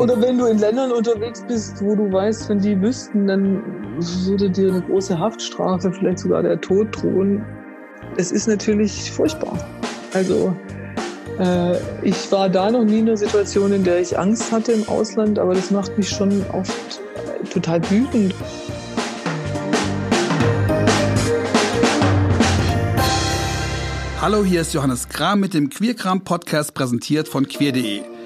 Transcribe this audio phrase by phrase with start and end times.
[0.00, 3.62] Oder wenn du in Ländern unterwegs bist, wo du weißt, wenn die wüssten, dann
[4.24, 7.44] würde dir eine große Haftstrafe, vielleicht sogar der Tod drohen.
[8.16, 9.58] Es ist natürlich furchtbar.
[10.14, 10.56] Also
[11.38, 14.88] äh, ich war da noch nie in einer Situation, in der ich Angst hatte im
[14.88, 18.34] Ausland, aber das macht mich schon oft äh, total wütend.
[24.22, 28.19] Hallo, hier ist Johannes Kram mit dem Queerkram Podcast präsentiert von queer.de.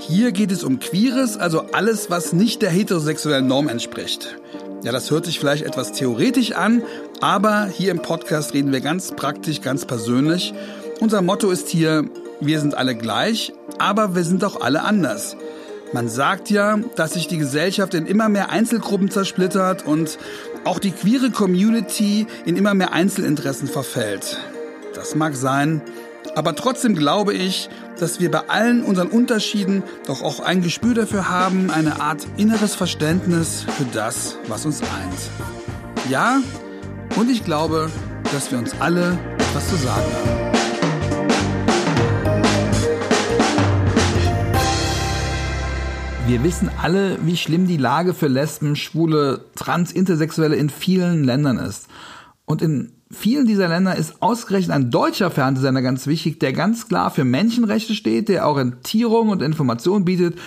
[0.00, 4.36] Hier geht es um Queeres, also alles, was nicht der heterosexuellen Norm entspricht.
[4.82, 6.82] Ja, das hört sich vielleicht etwas theoretisch an,
[7.20, 10.54] aber hier im Podcast reden wir ganz praktisch, ganz persönlich.
[11.00, 12.04] Unser Motto ist hier,
[12.40, 15.36] wir sind alle gleich, aber wir sind auch alle anders.
[15.92, 20.18] Man sagt ja, dass sich die Gesellschaft in immer mehr Einzelgruppen zersplittert und
[20.64, 24.38] auch die queere Community in immer mehr Einzelinteressen verfällt.
[24.94, 25.82] Das mag sein,
[26.38, 31.28] aber trotzdem glaube ich, dass wir bei allen unseren Unterschieden doch auch ein Gespür dafür
[31.28, 36.08] haben, eine Art inneres Verständnis für das, was uns eint.
[36.08, 36.38] Ja,
[37.16, 37.90] und ich glaube,
[38.32, 40.48] dass wir uns alle etwas zu sagen haben.
[46.28, 51.58] Wir wissen alle, wie schlimm die Lage für Lesben, Schwule, Trans, Intersexuelle in vielen Ländern
[51.58, 51.88] ist.
[52.44, 57.10] Und in vielen dieser Länder ist ausgerechnet ein deutscher Fernsehsender ganz wichtig, der ganz klar
[57.10, 60.38] für Menschenrechte steht, der Orientierung und Information bietet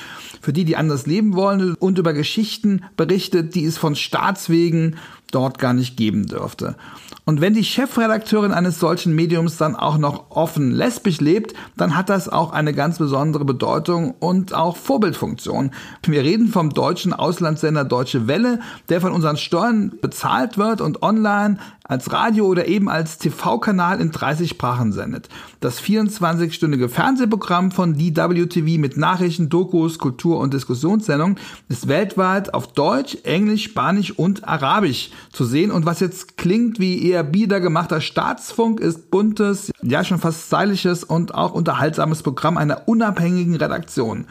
[0.41, 4.95] für die, die anders leben wollen und über Geschichten berichtet, die es von Staatswegen
[5.31, 6.75] dort gar nicht geben dürfte.
[7.23, 12.09] Und wenn die Chefredakteurin eines solchen Mediums dann auch noch offen lesbisch lebt, dann hat
[12.09, 15.71] das auch eine ganz besondere Bedeutung und auch Vorbildfunktion.
[16.05, 18.59] Wir reden vom deutschen Auslandssender Deutsche Welle,
[18.89, 21.57] der von unseren Steuern bezahlt wird und online
[21.91, 25.27] als Radio oder eben als TV-Kanal in 30 Sprachen sendet.
[25.59, 33.17] Das 24-stündige Fernsehprogramm von DWTV mit Nachrichten, Dokus, Kultur und Diskussionssendungen ist weltweit auf Deutsch,
[33.23, 35.69] Englisch, Spanisch und Arabisch zu sehen.
[35.69, 41.35] Und was jetzt klingt wie eher biedergemachter Staatsfunk, ist buntes, ja schon fast stylisches und
[41.35, 44.27] auch unterhaltsames Programm einer unabhängigen Redaktion.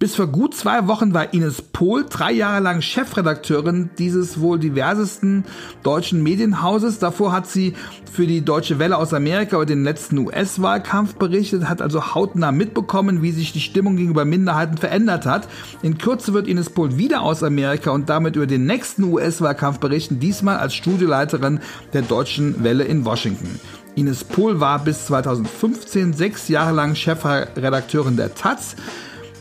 [0.00, 5.44] Bis vor gut zwei Wochen war Ines Pohl drei Jahre lang Chefredakteurin dieses wohl diversesten
[5.82, 6.98] deutschen Medienhauses.
[6.98, 7.74] Davor hat sie
[8.10, 13.20] für die Deutsche Welle aus Amerika über den letzten US-Wahlkampf berichtet, hat also hautnah mitbekommen,
[13.20, 15.48] wie sich die Stimmung gegenüber Minderheiten verändert hat.
[15.82, 20.18] In Kürze wird Ines Pohl wieder aus Amerika und damit über den nächsten US-Wahlkampf berichten,
[20.18, 21.60] diesmal als Studioleiterin
[21.92, 23.60] der Deutschen Welle in Washington.
[23.96, 28.76] Ines Pohl war bis 2015 sechs Jahre lang Chefredakteurin der Taz.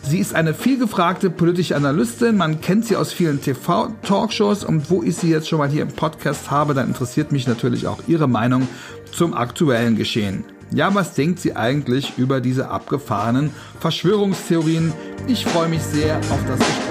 [0.01, 2.37] Sie ist eine vielgefragte politische Analystin.
[2.37, 4.63] Man kennt sie aus vielen TV-Talkshows.
[4.63, 7.85] Und wo ich sie jetzt schon mal hier im Podcast habe, dann interessiert mich natürlich
[7.85, 8.67] auch ihre Meinung
[9.11, 10.45] zum aktuellen Geschehen.
[10.71, 14.93] Ja, was denkt sie eigentlich über diese abgefahrenen Verschwörungstheorien?
[15.27, 16.89] Ich freue mich sehr auf das Gespräch.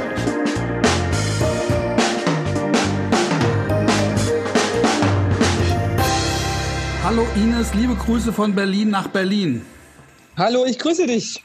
[7.05, 9.63] Hallo Ines, liebe Grüße von Berlin nach Berlin.
[10.37, 11.43] Hallo, ich grüße dich.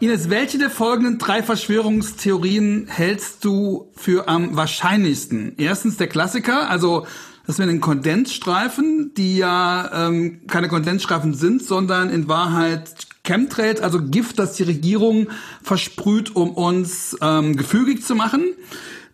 [0.00, 5.52] Ines, welche der folgenden drei Verschwörungstheorien hältst du für am wahrscheinlichsten?
[5.58, 7.06] Erstens der Klassiker, also
[7.46, 12.94] das mit den Kondensstreifen, die ja ähm, keine Kondensstreifen sind, sondern in Wahrheit
[13.24, 15.28] Chemtrails, also Gift, das die Regierung
[15.62, 18.54] versprüht, um uns ähm, gefügig zu machen.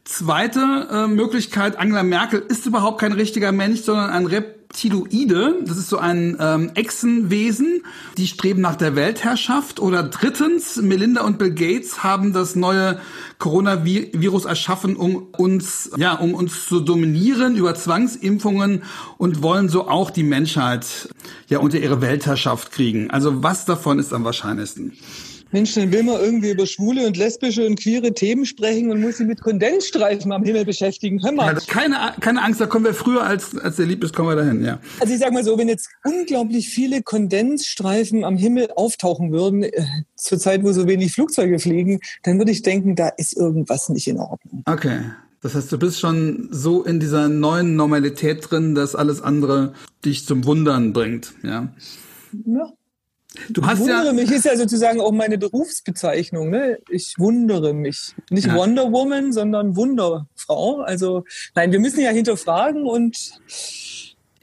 [0.04, 4.26] Zweite äh, Möglichkeit, Angela Merkel ist überhaupt kein richtiger Mensch, sondern ein
[4.66, 5.62] Reptiloide.
[5.65, 7.82] Das ist so ein ähm, Echsenwesen,
[8.19, 9.81] die streben nach der Weltherrschaft.
[9.81, 12.99] Oder drittens, Melinda und Bill Gates haben das neue
[13.38, 18.82] Coronavirus erschaffen, um uns, ja, um uns zu dominieren über Zwangsimpfungen
[19.19, 21.09] und wollen so auch die Menschheit
[21.48, 23.10] ja unter ihre Weltherrschaft kriegen.
[23.10, 24.93] Also was davon ist am wahrscheinlichsten?
[25.56, 29.17] Mensch, dann will man irgendwie über schwule und lesbische und queere Themen sprechen und muss
[29.17, 31.25] sich mit Kondensstreifen am Himmel beschäftigen.
[31.25, 31.55] Hör mal.
[31.55, 34.37] Ja, keine, keine Angst, da kommen wir früher als, als der lieb ist, kommen wir
[34.37, 34.78] dahin, ja.
[35.00, 39.83] Also ich sag mal so, wenn jetzt unglaublich viele Kondensstreifen am Himmel auftauchen würden, äh,
[40.15, 44.09] zur Zeit, wo so wenig Flugzeuge fliegen, dann würde ich denken, da ist irgendwas nicht
[44.09, 44.63] in Ordnung.
[44.66, 45.01] Okay.
[45.41, 49.72] Das heißt, du bist schon so in dieser neuen Normalität drin, dass alles andere
[50.04, 51.72] dich zum Wundern bringt, ja.
[52.45, 52.72] Ja,
[53.50, 56.50] Du hast ich wundere ja mich ist ja sozusagen auch meine Berufsbezeichnung.
[56.50, 56.78] Ne?
[56.91, 58.15] Ich wundere mich.
[58.30, 58.54] Nicht ja.
[58.54, 60.80] Wonder Woman, sondern Wunderfrau.
[60.80, 61.24] Also
[61.54, 63.16] nein, wir müssen ja hinterfragen und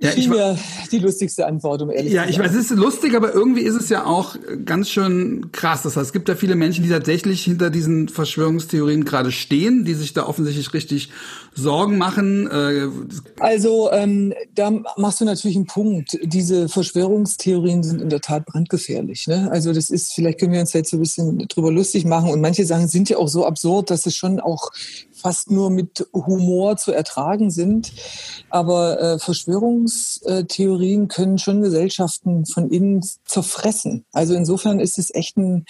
[0.03, 0.57] ja, ich mir
[0.91, 2.33] die lustigste Antwort, um ehrlich ja, zu sein.
[2.33, 4.35] Ja, ich weiß, es ist lustig, aber irgendwie ist es ja auch
[4.65, 5.83] ganz schön krass.
[5.83, 9.93] Das heißt, es gibt ja viele Menschen, die tatsächlich hinter diesen Verschwörungstheorien gerade stehen, die
[9.93, 11.09] sich da offensichtlich richtig
[11.55, 12.49] Sorgen machen?
[12.49, 12.87] Äh,
[13.39, 16.17] also ähm, da machst du natürlich einen Punkt.
[16.23, 19.27] Diese Verschwörungstheorien sind in der Tat brandgefährlich.
[19.27, 19.49] Ne?
[19.51, 22.41] Also das ist, vielleicht können wir uns jetzt so ein bisschen drüber lustig machen und
[22.41, 24.71] manche Sachen sind ja auch so absurd, dass es schon auch
[25.23, 27.93] fast nur mit Humor zu ertragen sind.
[28.49, 34.05] Aber äh, Verschwörungstheorien können schon Gesellschaften von innen zerfressen.
[34.11, 35.65] Also insofern ist es echt ein,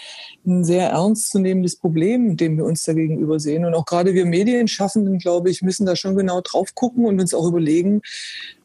[0.45, 3.63] ein sehr ernstzunehmendes Problem, dem wir uns da gegenüber sehen.
[3.63, 7.33] Und auch gerade wir Medienschaffenden, glaube ich, müssen da schon genau drauf gucken und uns
[7.33, 8.01] auch überlegen,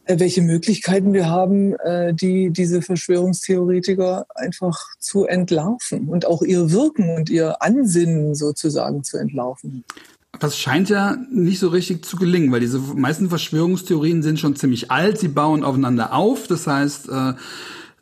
[0.05, 6.71] äh, welche Möglichkeiten wir haben, äh, die diese Verschwörungstheoretiker einfach zu entlarven und auch ihr
[6.73, 9.85] Wirken und ihr Ansinnen sozusagen zu entlarven.
[10.41, 14.91] Das scheint ja nicht so richtig zu gelingen, weil diese meisten Verschwörungstheorien sind schon ziemlich
[14.91, 16.47] alt, sie bauen aufeinander auf.
[16.47, 17.33] Das heißt, äh,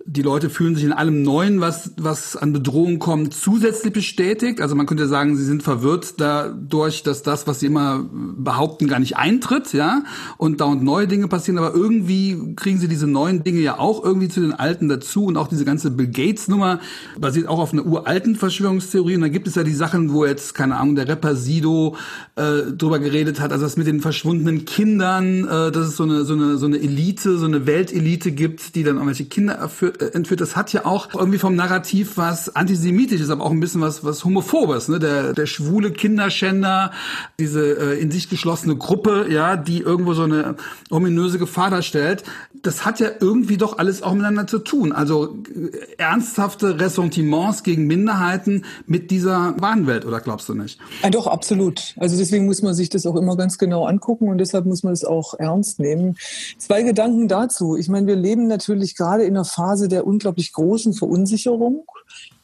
[0.09, 4.61] die Leute fühlen sich in allem Neuen, was, was an Bedrohung kommt, zusätzlich bestätigt.
[4.61, 9.01] Also man könnte sagen, sie sind verwirrt dadurch, dass das, was sie immer behaupten, gar
[9.01, 10.05] nicht eintritt, ja,
[10.39, 14.29] und dauernd neue Dinge passieren, aber irgendwie kriegen sie diese neuen Dinge ja auch irgendwie
[14.29, 15.25] zu den alten dazu.
[15.25, 16.79] Und auch diese ganze Bill Gates Nummer
[17.19, 19.17] basiert auch auf einer uralten Verschwörungstheorie.
[19.17, 21.97] Und dann gibt es ja die Sachen, wo jetzt, keine Ahnung, der Rapper Sido
[22.37, 26.25] äh, drüber geredet hat, also das mit den verschwundenen Kindern, äh, dass es so eine,
[26.25, 30.41] so eine, so eine Elite, so eine Weltelite gibt, die dann irgendwelche Kinder erführt, entführt,
[30.41, 34.25] das hat ja auch irgendwie vom Narrativ was antisemitisches, aber auch ein bisschen was was
[34.25, 34.99] homophobes, ne?
[34.99, 36.93] Der der schwule Kinderschänder,
[37.39, 40.57] diese äh, in sich geschlossene Gruppe, ja, die irgendwo so eine
[40.91, 42.25] ominöse Gefahr darstellt,
[42.63, 44.93] das hat ja irgendwie doch alles auch miteinander zu tun.
[44.93, 50.79] Also äh, ernsthafte Ressentiments gegen Minderheiten mit dieser Wahnwelt, oder glaubst du nicht?
[51.03, 51.95] Ja, doch, absolut.
[51.99, 54.93] Also deswegen muss man sich das auch immer ganz genau angucken und deshalb muss man
[54.93, 56.17] es auch ernst nehmen.
[56.59, 57.77] Zwei Gedanken dazu.
[57.77, 61.85] Ich meine, wir leben natürlich gerade in einer Phase der unglaublich großen Verunsicherung.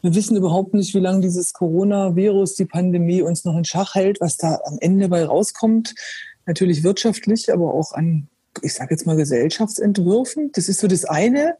[0.00, 4.20] Wir wissen überhaupt nicht, wie lange dieses Coronavirus, die Pandemie uns noch in Schach hält,
[4.20, 5.94] was da am Ende bei rauskommt.
[6.46, 8.28] Natürlich wirtschaftlich, aber auch an,
[8.62, 10.50] ich sage jetzt mal, Gesellschaftsentwürfen.
[10.52, 11.56] Das ist so das eine.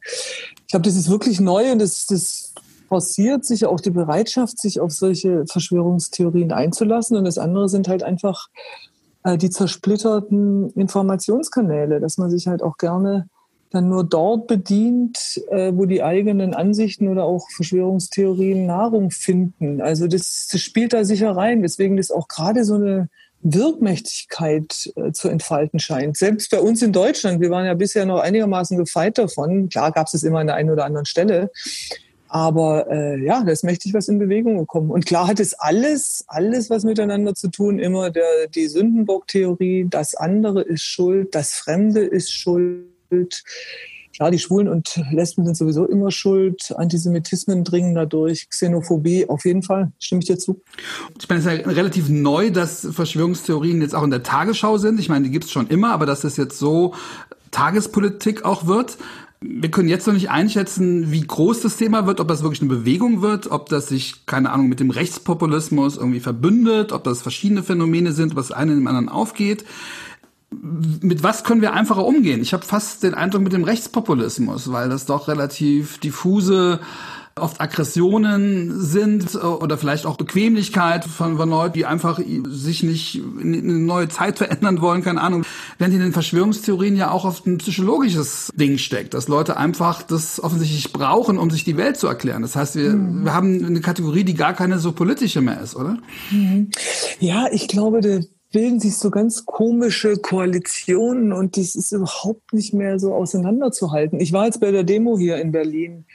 [0.61, 2.53] Ich glaube, das ist wirklich neu und das, das
[2.89, 7.17] forciert sich auch die Bereitschaft, sich auf solche Verschwörungstheorien einzulassen.
[7.17, 8.49] Und das andere sind halt einfach
[9.23, 13.29] äh, die zersplitterten Informationskanäle, dass man sich halt auch gerne
[13.73, 19.81] dann nur dort bedient, äh, wo die eigenen Ansichten oder auch Verschwörungstheorien Nahrung finden.
[19.81, 23.09] Also das, das spielt da sicher rein, weswegen das auch gerade so eine
[23.41, 26.17] Wirkmächtigkeit äh, zu entfalten scheint.
[26.17, 29.69] Selbst bei uns in Deutschland, wir waren ja bisher noch einigermaßen gefeit davon.
[29.69, 31.49] Klar gab es es immer an der einen oder anderen Stelle.
[32.27, 34.91] Aber äh, ja, da ist mächtig was in Bewegung gekommen.
[34.91, 40.13] Und klar hat es alles, alles was miteinander zu tun, immer der, die Sündenbock-Theorie, das
[40.13, 43.43] andere ist schuld, das Fremde ist schuld schuld.
[44.15, 46.71] Klar, die Schwulen und Lesben sind sowieso immer schuld.
[46.77, 50.61] Antisemitismen dringen dadurch, Xenophobie, auf jeden Fall, stimme ich dir zu.
[51.19, 54.99] Ich meine, es ist ja relativ neu, dass Verschwörungstheorien jetzt auch in der Tagesschau sind.
[54.99, 56.93] Ich meine, die gibt es schon immer, aber dass es jetzt so
[57.49, 58.97] Tagespolitik auch wird.
[59.41, 62.69] Wir können jetzt noch nicht einschätzen, wie groß das Thema wird, ob das wirklich eine
[62.69, 67.63] Bewegung wird, ob das sich, keine Ahnung, mit dem Rechtspopulismus irgendwie verbündet, ob das verschiedene
[67.63, 69.65] Phänomene sind, was einem dem anderen aufgeht
[71.01, 72.41] mit was können wir einfacher umgehen?
[72.41, 76.79] Ich habe fast den Eindruck mit dem Rechtspopulismus, weil das doch relativ diffuse
[77.35, 83.55] oft Aggressionen sind oder vielleicht auch Bequemlichkeit von, von Leuten, die einfach sich nicht in
[83.55, 85.43] eine neue Zeit verändern wollen, keine Ahnung.
[85.79, 90.43] Während in den Verschwörungstheorien ja auch oft ein psychologisches Ding steckt, dass Leute einfach das
[90.43, 92.43] offensichtlich brauchen, um sich die Welt zu erklären.
[92.43, 93.25] Das heißt, wir, mhm.
[93.25, 95.97] wir haben eine Kategorie, die gar keine so politische mehr ist, oder?
[96.29, 96.69] Mhm.
[97.19, 98.01] Ja, ich glaube,
[98.53, 104.21] bilden sich so ganz komische Koalitionen und das ist überhaupt nicht mehr so auseinanderzuhalten.
[104.21, 106.05] Ich war jetzt bei der Demo hier in Berlin.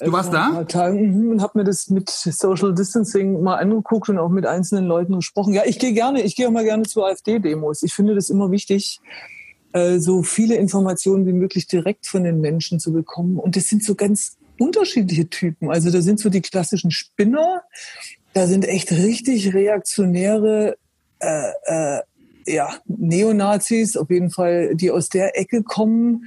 [0.00, 0.64] Du warst da?
[0.90, 5.16] Mhm, und habe mir das mit Social Distancing mal angeguckt und auch mit einzelnen Leuten
[5.16, 5.54] gesprochen.
[5.54, 7.82] Ja, ich gehe gerne, ich gehe auch mal gerne zu AfD-Demos.
[7.82, 9.00] Ich finde das immer wichtig,
[9.72, 13.38] äh, so viele Informationen wie möglich direkt von den Menschen zu bekommen.
[13.38, 15.70] Und das sind so ganz unterschiedliche Typen.
[15.70, 17.62] Also da sind so die klassischen Spinner,
[18.34, 20.76] da sind echt richtig reaktionäre
[21.20, 22.02] äh, äh,
[22.46, 26.26] ja, Neonazis, auf jeden Fall, die aus der Ecke kommen.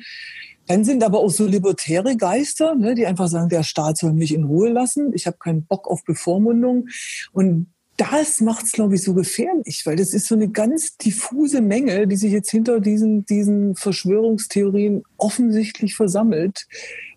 [0.68, 4.34] Dann sind aber auch so libertäre Geister, ne, die einfach sagen, der Staat soll mich
[4.34, 5.12] in Ruhe lassen.
[5.14, 6.88] Ich habe keinen Bock auf Bevormundung.
[7.34, 7.68] Und
[7.98, 12.08] das macht es, glaube ich, so gefährlich, weil das ist so eine ganz diffuse Menge,
[12.08, 16.68] die sich jetzt hinter diesen, diesen Verschwörungstheorien offensichtlich versammelt.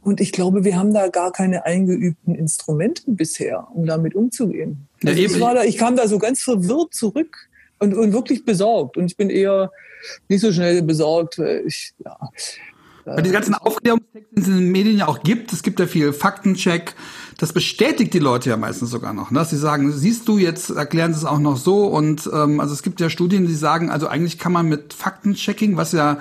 [0.02, 4.88] Und ich glaube, wir haben da gar keine eingeübten Instrumente bisher, um damit umzugehen.
[5.04, 8.44] Also ja, ich, war da, ich kam da so ganz verwirrt zurück und, und wirklich
[8.44, 8.96] besorgt.
[8.96, 9.70] Und ich bin eher
[10.28, 11.38] nicht so schnell besorgt.
[11.38, 12.16] Weil ich, ja,
[13.04, 15.86] weil die ganzen Aufklärungstexte, die es in den Medien ja auch gibt, es gibt ja
[15.86, 16.94] viel Faktencheck,
[17.38, 19.30] das bestätigt die Leute ja meistens sogar noch.
[19.30, 19.44] Ne?
[19.44, 21.86] Sie sagen, siehst du jetzt, erklären sie es auch noch so.
[21.86, 25.76] Und ähm, also es gibt ja Studien, die sagen, also eigentlich kann man mit Faktenchecking,
[25.76, 26.18] was ja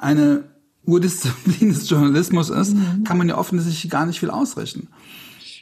[0.00, 0.44] eine
[0.86, 3.04] Urdisziplin des Journalismus ist, mhm.
[3.04, 4.88] kann man ja offensichtlich gar nicht viel ausrichten.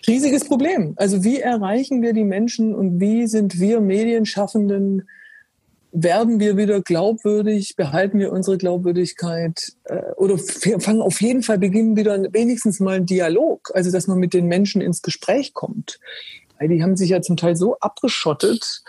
[0.06, 0.94] Riesiges Problem.
[0.96, 5.08] Also wie erreichen wir die Menschen und wie sind wir Medienschaffenden
[5.92, 11.96] werden wir wieder glaubwürdig, behalten wir unsere Glaubwürdigkeit äh, oder fangen auf jeden Fall beginnen
[11.96, 15.98] wieder wenigstens mal einen Dialog, also dass man mit den Menschen ins Gespräch kommt.
[16.58, 18.82] Weil die haben sich ja zum Teil so abgeschottet,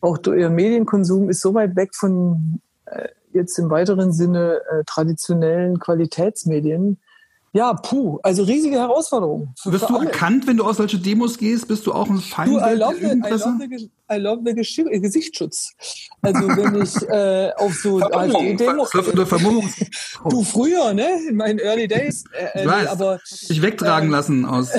[0.00, 5.78] auch ihr Medienkonsum ist so weit weg von äh, jetzt im weiteren Sinne äh, traditionellen
[5.78, 6.98] Qualitätsmedien,
[7.56, 9.54] ja, puh, also riesige Herausforderung.
[9.64, 10.06] Wirst du alle.
[10.06, 11.68] erkannt, wenn du aus solche Demos gehst?
[11.68, 12.52] Bist du auch ein Feind?
[12.52, 15.72] I love, the, I love, the, I love the Gesichtsschutz.
[16.20, 18.90] Also wenn ich äh, auf so AfD-Demos...
[20.28, 21.08] Du früher, ne?
[21.28, 22.24] In meinen Early Days.
[22.32, 24.70] Äh, ich weiß, aber, dich wegtragen äh, lassen aus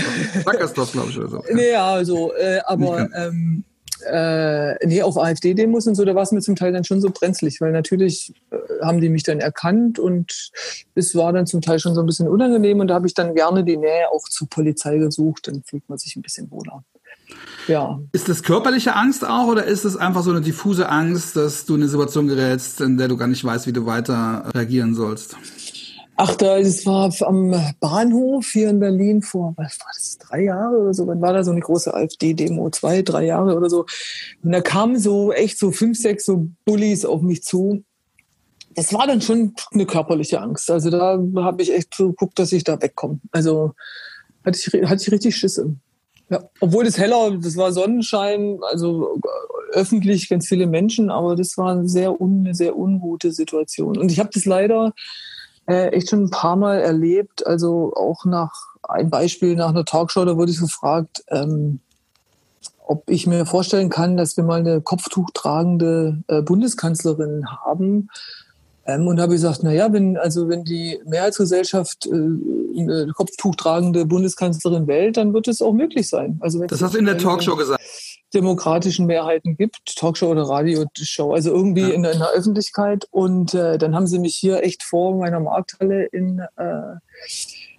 [0.43, 1.43] Wackersdorf, glaube ich, oder so.
[1.51, 3.09] Nee, also, äh, aber...
[3.15, 3.63] Ähm,
[4.05, 7.09] äh, nee, auf AfD-Demos und so, da war es mir zum Teil dann schon so
[7.09, 10.51] brenzlig, weil natürlich äh, haben die mich dann erkannt und
[10.95, 13.35] es war dann zum Teil schon so ein bisschen unangenehm und da habe ich dann
[13.35, 16.83] gerne die Nähe auch zur Polizei gesucht, dann fühlt man sich ein bisschen wohler.
[17.67, 17.99] Ja.
[18.13, 21.75] Ist das körperliche Angst auch oder ist es einfach so eine diffuse Angst, dass du
[21.75, 25.35] in eine Situation gerätst, in der du gar nicht weißt, wie du weiter reagieren sollst?
[26.19, 30.75] Ach, da, das war am Bahnhof hier in Berlin vor, was war das, drei Jahre
[30.77, 31.05] oder so?
[31.05, 32.71] Wann war da so eine große AfD-Demo?
[32.71, 33.85] Zwei, drei Jahre oder so.
[34.41, 37.83] Und da kamen so echt so fünf, sechs so Bullies auf mich zu.
[38.73, 40.71] Das war dann schon eine körperliche Angst.
[40.71, 43.19] Also da habe ich echt geguckt, dass ich da wegkomme.
[43.31, 43.73] Also
[44.43, 45.75] hatte ich, hatte ich richtig Schisse.
[46.29, 49.21] Ja, obwohl das heller, das war Sonnenschein, also
[49.71, 53.97] öffentlich ganz viele Menschen, aber das war eine sehr, un, eine sehr ungute Situation.
[53.97, 54.93] Und ich habe das leider
[55.67, 57.45] äh, echt schon ein paar Mal erlebt.
[57.45, 61.79] Also auch nach ein Beispiel nach einer Talkshow, da wurde ich gefragt, ähm,
[62.85, 68.09] ob ich mir vorstellen kann, dass wir mal eine Kopftuch tragende äh, Bundeskanzlerin haben.
[68.85, 74.05] Ähm, und habe gesagt, na ja, wenn also wenn die Mehrheitsgesellschaft äh, eine Kopftuch tragende
[74.05, 76.37] Bundeskanzlerin wählt, dann wird es auch möglich sein.
[76.39, 77.81] Also das hast du in der Talkshow gesagt
[78.33, 81.89] demokratischen Mehrheiten gibt, Talkshow oder Radioshow, also irgendwie ja.
[81.89, 83.07] in, in, der Öffentlichkeit.
[83.11, 86.95] Und äh, dann haben sie mich hier echt vor meiner Markthalle in, äh,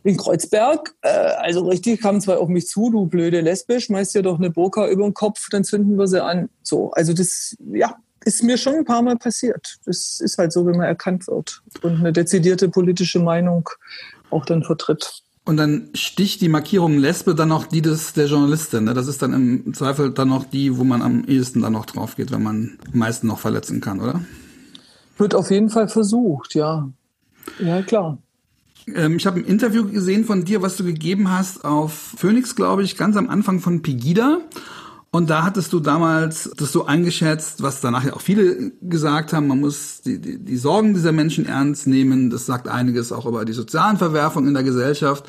[0.04, 4.22] in Kreuzberg, äh, also richtig, kamen zwei auf mich zu, du blöde Lesbe, schmeißt dir
[4.22, 6.48] doch eine Burka über den Kopf, dann zünden wir sie an.
[6.62, 9.76] So, also das, ja, ist mir schon ein paar Mal passiert.
[9.84, 13.68] Das ist halt so, wenn man erkannt wird und eine dezidierte politische Meinung
[14.30, 15.22] auch dann vertritt.
[15.48, 18.84] Und dann sticht die Markierung Lesbe dann noch die des der Journalistin.
[18.84, 18.92] Ne?
[18.92, 22.16] Das ist dann im Zweifel dann noch die, wo man am ehesten dann noch drauf
[22.16, 24.20] geht, wenn man am meisten noch verletzen kann, oder?
[25.16, 26.90] Wird auf jeden Fall versucht, ja.
[27.60, 28.18] Ja, klar.
[28.94, 32.82] Ähm, ich habe ein Interview gesehen von dir, was du gegeben hast auf Phoenix, glaube
[32.82, 34.42] ich, ganz am Anfang von Pegida.
[35.18, 39.48] Und da hattest du damals das so eingeschätzt, was danach ja auch viele gesagt haben,
[39.48, 42.30] man muss die, die, die Sorgen dieser Menschen ernst nehmen.
[42.30, 45.24] Das sagt einiges auch über die sozialen Verwerfungen in der Gesellschaft.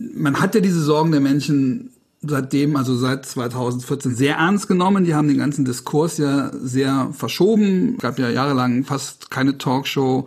[0.00, 1.90] Man hat ja diese Sorgen der Menschen
[2.22, 5.04] seitdem, also seit 2014, sehr ernst genommen.
[5.04, 7.94] Die haben den ganzen Diskurs ja sehr verschoben.
[7.94, 10.26] Es gab ja jahrelang fast keine Talkshow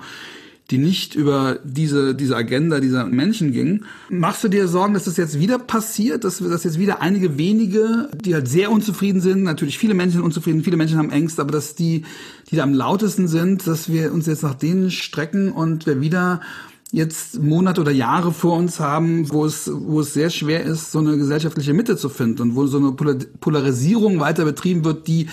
[0.69, 3.85] die nicht über diese, diese Agenda dieser Menschen ging.
[4.09, 8.09] Machst du dir Sorgen, dass das jetzt wieder passiert, dass, dass jetzt wieder einige wenige,
[8.13, 11.75] die halt sehr unzufrieden sind, natürlich viele Menschen unzufrieden, viele Menschen haben Ängste, aber dass
[11.75, 12.03] die,
[12.51, 16.41] die da am lautesten sind, dass wir uns jetzt nach denen strecken und wir wieder
[16.91, 20.99] jetzt Monate oder Jahre vor uns haben, wo es, wo es sehr schwer ist, so
[20.99, 25.27] eine gesellschaftliche Mitte zu finden und wo so eine Polarisierung weiter betrieben wird, die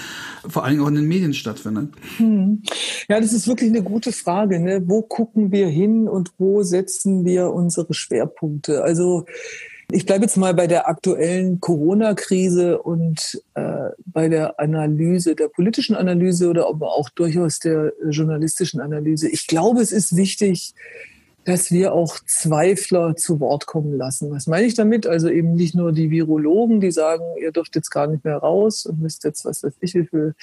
[0.49, 1.91] vor allem auch in den Medien stattfindet.
[2.17, 2.63] Hm.
[3.09, 4.59] Ja, das ist wirklich eine gute Frage.
[4.59, 4.83] Ne?
[4.87, 8.83] Wo gucken wir hin und wo setzen wir unsere Schwerpunkte?
[8.83, 9.25] Also
[9.93, 15.95] ich bleibe jetzt mal bei der aktuellen Corona-Krise und äh, bei der Analyse, der politischen
[15.95, 19.29] Analyse oder aber auch durchaus der journalistischen Analyse.
[19.29, 20.75] Ich glaube, es ist wichtig,
[21.45, 24.31] dass wir auch Zweifler zu Wort kommen lassen.
[24.31, 25.07] Was meine ich damit?
[25.07, 28.87] Also eben nicht nur die Virologen, die sagen, ihr dürft jetzt gar nicht mehr raus
[28.87, 30.35] und müsst jetzt, was weiß ich, wie viele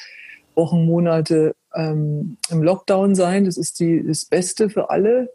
[0.54, 3.46] Wochen, Monate ähm, im Lockdown sein.
[3.46, 5.30] Das ist die, das Beste für alle.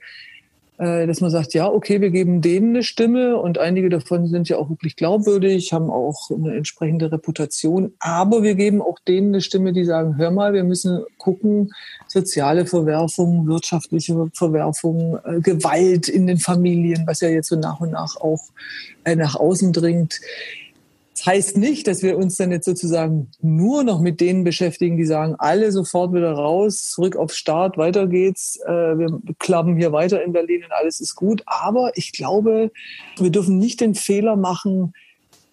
[0.79, 4.51] Äh, dass man sagt, ja, okay, wir geben denen eine Stimme und einige davon sind
[4.51, 9.41] ja auch wirklich glaubwürdig, haben auch eine entsprechende Reputation, aber wir geben auch denen eine
[9.41, 11.73] Stimme, die sagen, hör mal, wir müssen gucken,
[12.09, 17.93] soziale Verwerfungen, wirtschaftliche Verwerfungen, äh, Gewalt in den Familien, was ja jetzt so nach und
[17.93, 18.43] nach auch
[19.05, 20.21] äh, nach außen dringt
[21.17, 25.07] das heißt nicht, dass wir uns dann jetzt sozusagen nur noch mit denen beschäftigen, die
[25.07, 30.23] sagen, alle sofort wieder raus, zurück aufs Start, weiter geht's, äh, wir klappen hier weiter
[30.23, 31.43] in Berlin und alles ist gut.
[31.47, 32.71] Aber ich glaube,
[33.19, 34.93] wir dürfen nicht den Fehler machen,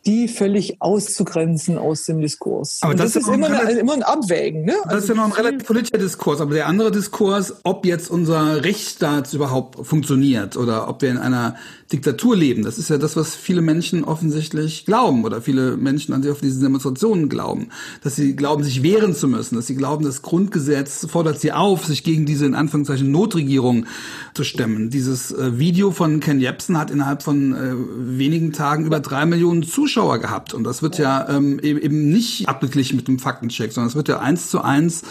[0.06, 2.80] die völlig auszugrenzen aus dem Diskurs.
[2.82, 4.66] Aber das, das, ist immer, eine, immer ein Abwägen.
[4.66, 4.76] Ne?
[4.90, 6.42] Das ist ja noch ein relativ politischer Diskurs.
[6.42, 11.56] Aber der andere Diskurs, ob jetzt unser Rechtsstaat überhaupt funktioniert oder ob wir in einer
[11.92, 16.22] Diktatur leben, das ist ja das, was viele Menschen offensichtlich glauben oder viele Menschen, an
[16.22, 17.70] die auf diese Demonstrationen glauben.
[18.04, 21.86] Dass sie glauben, sich wehren zu müssen, dass sie glauben, das Grundgesetz fordert sie auf,
[21.86, 23.86] sich gegen diese in Anführungszeichen Notregierung
[24.34, 24.90] zu stemmen.
[24.90, 27.74] Dieses äh, Video von Ken Jebsen hat innerhalb von äh,
[28.18, 30.54] wenigen Tagen über drei Millionen Zuschauer Zuschauer gehabt.
[30.54, 34.20] Und das wird ja ähm, eben nicht abgeglichen mit dem Faktencheck, sondern es wird ja
[34.20, 35.04] eins zu eins,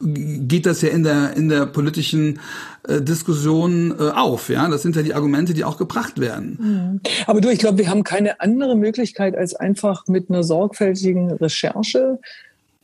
[0.00, 2.38] geht das ja in der, in der politischen
[2.86, 4.48] äh, Diskussion äh, auf.
[4.48, 6.58] Ja, Das sind ja die Argumente, die auch gebracht werden.
[6.60, 7.00] Mhm.
[7.26, 12.20] Aber du, ich glaube, wir haben keine andere Möglichkeit, als einfach mit einer sorgfältigen Recherche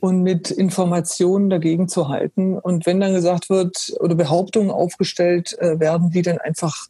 [0.01, 2.57] und mit Informationen dagegen zu halten.
[2.57, 6.87] Und wenn dann gesagt wird oder Behauptungen aufgestellt äh, werden, die dann einfach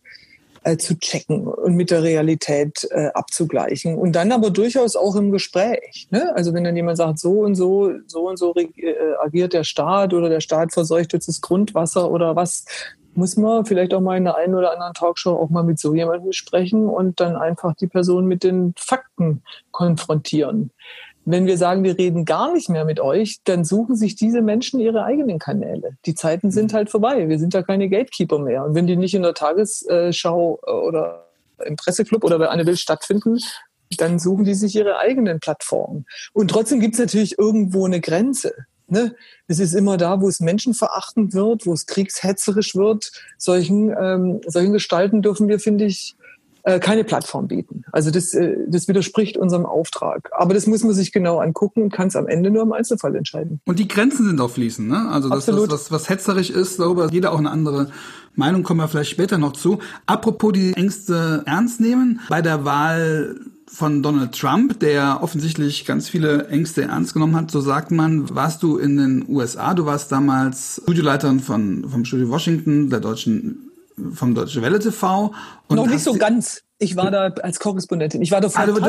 [0.66, 3.98] äh, zu checken und mit der Realität äh, abzugleichen.
[3.98, 6.08] Und dann aber durchaus auch im Gespräch.
[6.10, 6.34] Ne?
[6.36, 10.14] Also wenn dann jemand sagt, so und so, so und so äh, agiert der Staat
[10.14, 12.66] oder der Staat verseucht jetzt das Grundwasser oder was,
[13.14, 15.94] muss man vielleicht auch mal in der einen oder anderen Talkshow auch mal mit so
[15.94, 20.72] jemandem sprechen und dann einfach die Person mit den Fakten konfrontieren.
[21.26, 24.80] Wenn wir sagen, wir reden gar nicht mehr mit euch, dann suchen sich diese Menschen
[24.80, 25.98] ihre eigenen Kanäle.
[26.06, 27.28] Die Zeiten sind halt vorbei.
[27.28, 28.64] Wir sind da keine Gatekeeper mehr.
[28.64, 31.26] Und wenn die nicht in der Tagesschau äh, oder
[31.66, 33.40] im Presseclub oder bei Anne Will stattfinden,
[33.98, 36.06] dann suchen die sich ihre eigenen Plattformen.
[36.34, 38.54] Und trotzdem gibt es natürlich irgendwo eine Grenze.
[38.88, 39.16] Ne?
[39.48, 43.12] Es ist immer da, wo es menschenverachtend wird, wo es kriegshetzerisch wird.
[43.38, 46.16] Solchen, ähm, solchen Gestalten dürfen wir, finde ich,
[46.66, 47.84] äh, keine Plattform bieten.
[47.92, 50.32] Also das, äh, das widerspricht unserem Auftrag.
[50.36, 53.16] Aber das muss man sich genau angucken und kann es am Ende nur im Einzelfall
[53.16, 53.62] entscheiden.
[53.66, 55.08] Und die Grenzen sind auch fließend, ne?
[55.10, 57.92] Also das, das was, was hetzerisch ist, darüber jeder auch eine andere
[58.34, 59.78] Meinung, kommen wir vielleicht später noch zu.
[60.08, 63.36] Apropos die Ängste ernst nehmen, bei der Wahl
[63.68, 68.64] von Donald Trump, der offensichtlich ganz viele Ängste ernst genommen hat, so sagt man, warst
[68.64, 73.72] du in den USA, du warst damals Studioleiterin von, vom Studio Washington, der deutschen
[74.14, 75.34] vom Deutsche Welle TV.
[75.68, 76.62] Und Noch nicht so ganz.
[76.78, 78.22] Ich war da als Korrespondentin.
[78.22, 78.82] Ich war da also,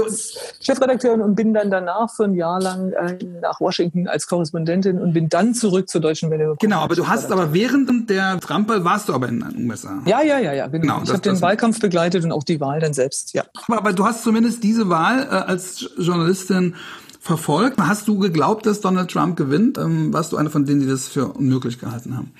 [0.61, 5.13] Chefredakteurin und bin dann danach für ein Jahr lang äh, nach Washington als Korrespondentin und
[5.13, 6.59] bin dann zurück zur Deutschen Welle gekommen.
[6.59, 10.03] Genau, aber du hast aber während der Trampel warst du aber in den USA.
[10.05, 10.95] Ja, ja, ja, ja, genau.
[10.95, 13.45] genau ich habe den Wahlkampf begleitet und auch die Wahl dann selbst, ja.
[13.69, 16.75] Aber, aber du hast zumindest diese Wahl äh, als Journalistin
[17.21, 17.81] verfolgt.
[17.81, 19.79] Hast du geglaubt, dass Donald Trump gewinnt?
[19.79, 22.33] Ähm, warst du eine von denen, die das für unmöglich gehalten haben?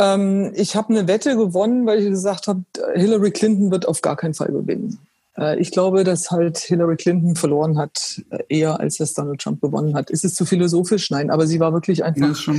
[0.00, 4.16] Ähm, ich habe eine Wette gewonnen, weil ich gesagt habe, Hillary Clinton wird auf gar
[4.16, 4.98] keinen Fall gewinnen.
[5.36, 9.60] Äh, ich glaube, dass halt Hillary Clinton verloren hat, äh, eher als dass Donald Trump
[9.60, 10.08] gewonnen hat.
[10.08, 11.10] Ist es zu philosophisch?
[11.10, 12.54] Nein, aber sie war wirklich einfach ja,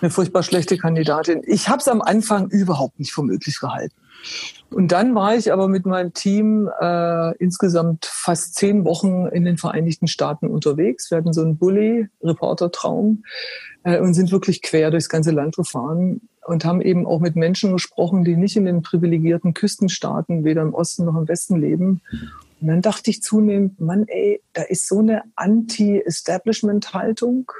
[0.00, 1.42] eine furchtbar schlechte Kandidatin.
[1.44, 3.96] Ich habe es am Anfang überhaupt nicht für möglich gehalten.
[4.70, 9.58] Und dann war ich aber mit meinem Team äh, insgesamt fast zehn Wochen in den
[9.58, 11.10] Vereinigten Staaten unterwegs.
[11.10, 13.22] Wir hatten so einen Bully-Reporter-Traum
[13.84, 17.72] äh, und sind wirklich quer durchs ganze Land gefahren und haben eben auch mit Menschen
[17.72, 22.02] gesprochen, die nicht in den privilegierten Küstenstaaten, weder im Osten noch im Westen leben.
[22.60, 27.52] Und dann dachte ich zunehmend, Mann, ey, da ist so eine Anti-Establishment-Haltung.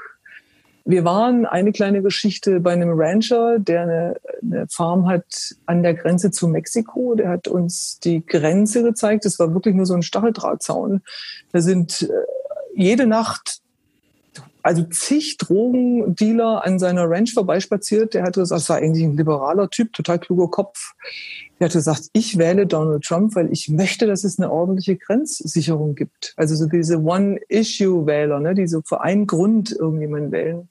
[0.89, 5.93] Wir waren eine kleine Geschichte bei einem Rancher, der eine, eine Farm hat an der
[5.93, 7.13] Grenze zu Mexiko.
[7.13, 9.25] Der hat uns die Grenze gezeigt.
[9.25, 11.01] Es war wirklich nur so ein Stacheldrahtzaun.
[11.51, 12.07] Da sind äh,
[12.73, 13.59] jede Nacht
[14.67, 18.13] also zig Drogendealer an seiner Ranch vorbeispaziert.
[18.13, 20.93] Der hat gesagt, das war eigentlich ein liberaler Typ, total kluger Kopf.
[21.57, 25.95] Der hat gesagt, ich wähle Donald Trump, weil ich möchte, dass es eine ordentliche Grenzsicherung
[25.95, 26.33] gibt.
[26.35, 30.69] Also so diese One-Issue-Wähler, ne, die so für einen Grund irgendjemanden wählen.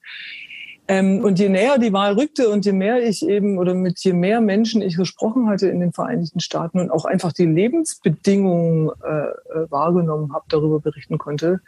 [0.87, 4.13] Ähm, und je näher die Wahl rückte und je mehr ich eben oder mit je
[4.13, 9.09] mehr Menschen ich gesprochen hatte in den Vereinigten Staaten und auch einfach die Lebensbedingungen äh,
[9.09, 11.61] äh wahrgenommen habe, darüber berichten konnte,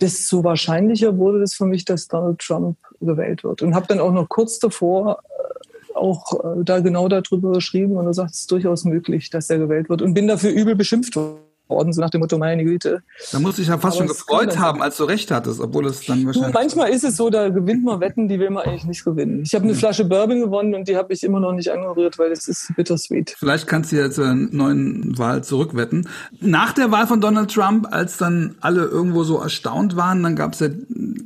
[0.00, 3.62] desto wahrscheinlicher wurde es für mich, dass Donald Trump gewählt wird.
[3.62, 8.06] Und habe dann auch noch kurz davor äh, auch äh, da genau darüber geschrieben und
[8.06, 11.38] gesagt, es ist durchaus möglich, dass er gewählt wird und bin dafür übel beschimpft worden
[11.68, 13.02] worden, so nach dem Motto, meine Güte.
[13.32, 16.04] Da musste ich ja fast Aber schon gefreut haben, als du recht hattest, obwohl es
[16.04, 16.52] dann wahrscheinlich...
[16.52, 19.42] Du, manchmal ist es so, da gewinnt man Wetten, die will man eigentlich nicht gewinnen.
[19.44, 22.32] Ich habe eine Flasche Bourbon gewonnen und die habe ich immer noch nicht angerührt, weil
[22.32, 23.34] es ist bittersweet.
[23.38, 26.08] Vielleicht kannst du ja zur neuen Wahl zurückwetten.
[26.40, 30.52] Nach der Wahl von Donald Trump, als dann alle irgendwo so erstaunt waren, dann gab
[30.52, 30.68] es ja,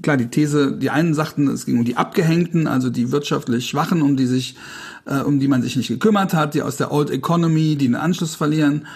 [0.03, 4.03] klar, die These, die einen sagten, es ging um die Abgehängten, also die wirtschaftlich Schwachen,
[4.03, 4.57] um die sich,
[5.07, 7.97] äh, um die man sich nicht gekümmert hat, die aus der Old Economy, die den
[7.97, 8.87] Anschluss verlieren.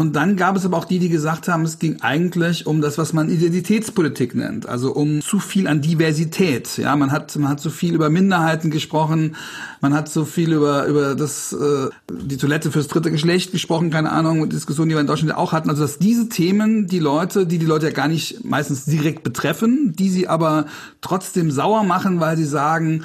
[0.00, 2.96] Und dann gab es aber auch die, die gesagt haben, es ging eigentlich um das,
[2.96, 6.78] was man Identitätspolitik nennt, also um zu viel an Diversität.
[6.78, 9.36] Ja, man hat man hat so viel über Minderheiten gesprochen,
[9.82, 14.10] man hat so viel über über das äh, die Toilette fürs dritte Geschlecht gesprochen, keine
[14.10, 15.68] Ahnung, Diskussionen, die wir in Deutschland auch hatten.
[15.68, 19.92] Also dass diese Themen die Leute, die die Leute ja gar nicht meistens direkt betreffen,
[19.94, 20.64] die sie aber
[21.02, 23.04] trotzdem sauer machen, weil sie sagen,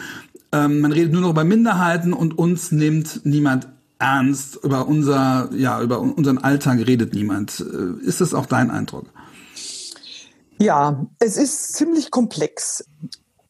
[0.54, 3.68] ähm, man redet nur noch über Minderheiten und uns nimmt niemand
[4.00, 7.60] ernst, über unser, ja, über unseren Alltag redet niemand.
[7.60, 9.06] Äh, ist das auch dein Eindruck?
[10.58, 12.86] Ja, es ist ziemlich komplex.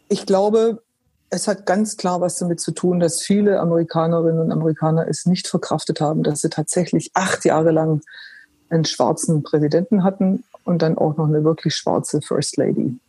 [0.09, 0.81] Ich glaube,
[1.29, 5.47] es hat ganz klar was damit zu tun, dass viele Amerikanerinnen und Amerikaner es nicht
[5.47, 8.01] verkraftet haben, dass sie tatsächlich acht Jahre lang
[8.69, 12.99] einen schwarzen Präsidenten hatten und dann auch noch eine wirklich schwarze First Lady.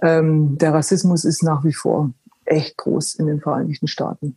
[0.00, 2.10] Ähm, der Rassismus ist nach wie vor
[2.44, 4.36] echt groß in den Vereinigten Staaten.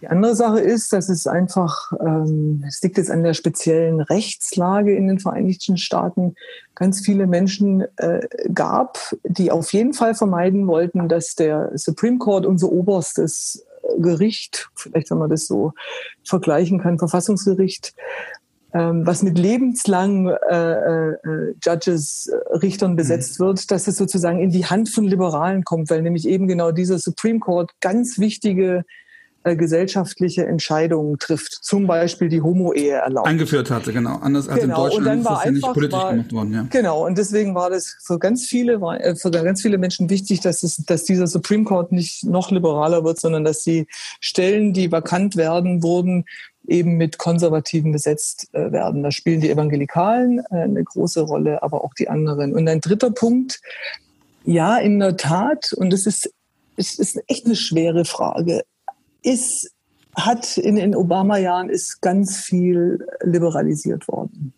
[0.00, 4.94] Die andere Sache ist, dass es einfach, ähm, es liegt jetzt an der speziellen Rechtslage
[4.94, 6.34] in den Vereinigten Staaten,
[6.74, 12.46] ganz viele Menschen äh, gab, die auf jeden Fall vermeiden wollten, dass der Supreme Court,
[12.46, 13.66] unser oberstes
[13.98, 15.72] Gericht, vielleicht wenn man das so
[16.24, 17.94] vergleichen kann, Verfassungsgericht,
[18.72, 23.44] ähm, was mit lebenslangen äh, äh, Judges, äh, Richtern besetzt mhm.
[23.44, 26.98] wird, dass es sozusagen in die Hand von Liberalen kommt, weil nämlich eben genau dieser
[26.98, 28.84] Supreme Court ganz wichtige
[29.42, 33.26] äh, gesellschaftliche Entscheidungen trifft, zum Beispiel die Homo-Ehe erlaubt.
[33.26, 34.16] Eingeführt hatte, genau.
[34.18, 34.84] Anders als genau.
[34.84, 36.52] in Deutschland ist das ja nicht politisch war, gemacht worden.
[36.52, 36.66] Ja.
[36.68, 40.40] Genau, und deswegen war das für ganz viele, war, äh, für ganz viele Menschen wichtig,
[40.40, 43.86] dass, es, dass dieser Supreme Court nicht noch liberaler wird, sondern dass die
[44.20, 46.26] Stellen, die vakant werden, wurden
[46.68, 49.02] eben mit Konservativen besetzt äh, werden.
[49.02, 52.52] Da spielen die Evangelikalen äh, eine große Rolle, aber auch die anderen.
[52.52, 53.60] Und ein dritter Punkt,
[54.44, 56.30] ja, in der Tat, und es ist,
[56.76, 58.64] es ist echt eine schwere Frage
[59.22, 59.70] ist,
[60.16, 64.52] hat in den Obama-Jahren ist ganz viel liberalisiert worden.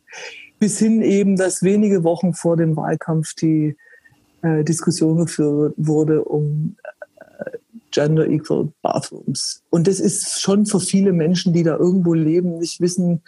[0.58, 3.76] Bis hin eben, dass wenige Wochen vor dem Wahlkampf die
[4.42, 6.76] äh, Diskussion geführt wurde um
[7.16, 7.58] äh,
[7.90, 9.62] Gender Equal Bathrooms.
[9.70, 13.22] Und das ist schon für viele Menschen, die da irgendwo leben, nicht wissen,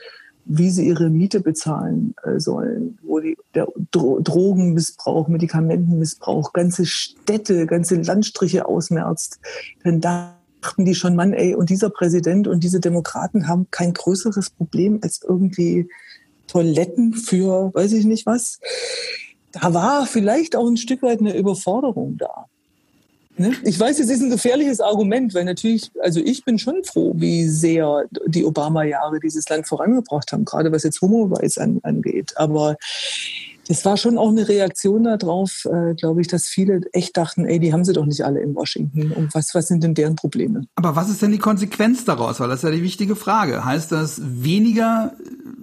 [0.44, 7.66] wie sie ihre Miete bezahlen äh, sollen, wo die, der Dro Drogenmissbrauch, Medikamentenmissbrauch ganze Städte,
[7.66, 9.40] ganze Landstriche ausmerzt.
[9.84, 13.92] Denn da dachten die schon, Mann, ey, und dieser Präsident und diese Demokraten haben kein
[13.92, 15.88] größeres Problem als irgendwie
[16.46, 18.60] Toiletten für, weiß ich nicht was.
[19.52, 22.46] Da war vielleicht auch ein Stück weit eine Überforderung da.
[23.36, 23.52] Ne?
[23.64, 27.48] Ich weiß, es ist ein gefährliches Argument, weil natürlich, also ich bin schon froh, wie
[27.48, 32.32] sehr die Obama-Jahre dieses Land vorangebracht haben, gerade was jetzt Homo-Rights angeht.
[32.36, 32.76] Aber
[33.68, 37.58] das war schon auch eine Reaktion darauf, äh, glaube ich, dass viele echt dachten, ey,
[37.58, 39.12] die haben sie doch nicht alle in Washington.
[39.12, 40.66] Und was, was sind denn deren Probleme?
[40.74, 42.40] Aber was ist denn die Konsequenz daraus?
[42.40, 43.64] Weil das ist ja die wichtige Frage.
[43.64, 45.12] Heißt das weniger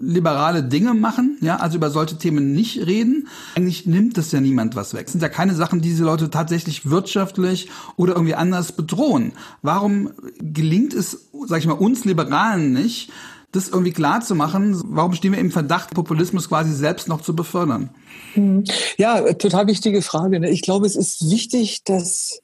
[0.02, 3.28] liberale Dinge machen, ja, also über solche Themen nicht reden?
[3.56, 5.06] Eigentlich nimmt das ja niemand was weg.
[5.06, 9.34] Es sind ja keine Sachen, die diese Leute tatsächlich wirtschaftlich oder irgendwie anders bedrohen.
[9.62, 13.12] Warum gelingt es, sag ich mal, uns Liberalen nicht,
[13.52, 14.82] das irgendwie klar zu machen.
[14.86, 17.90] Warum stehen wir im Verdacht, Populismus quasi selbst noch zu befördern?
[18.34, 18.64] Hm.
[18.98, 20.40] Ja, total wichtige Frage.
[20.40, 20.50] Ne?
[20.50, 22.42] Ich glaube, es ist wichtig, dass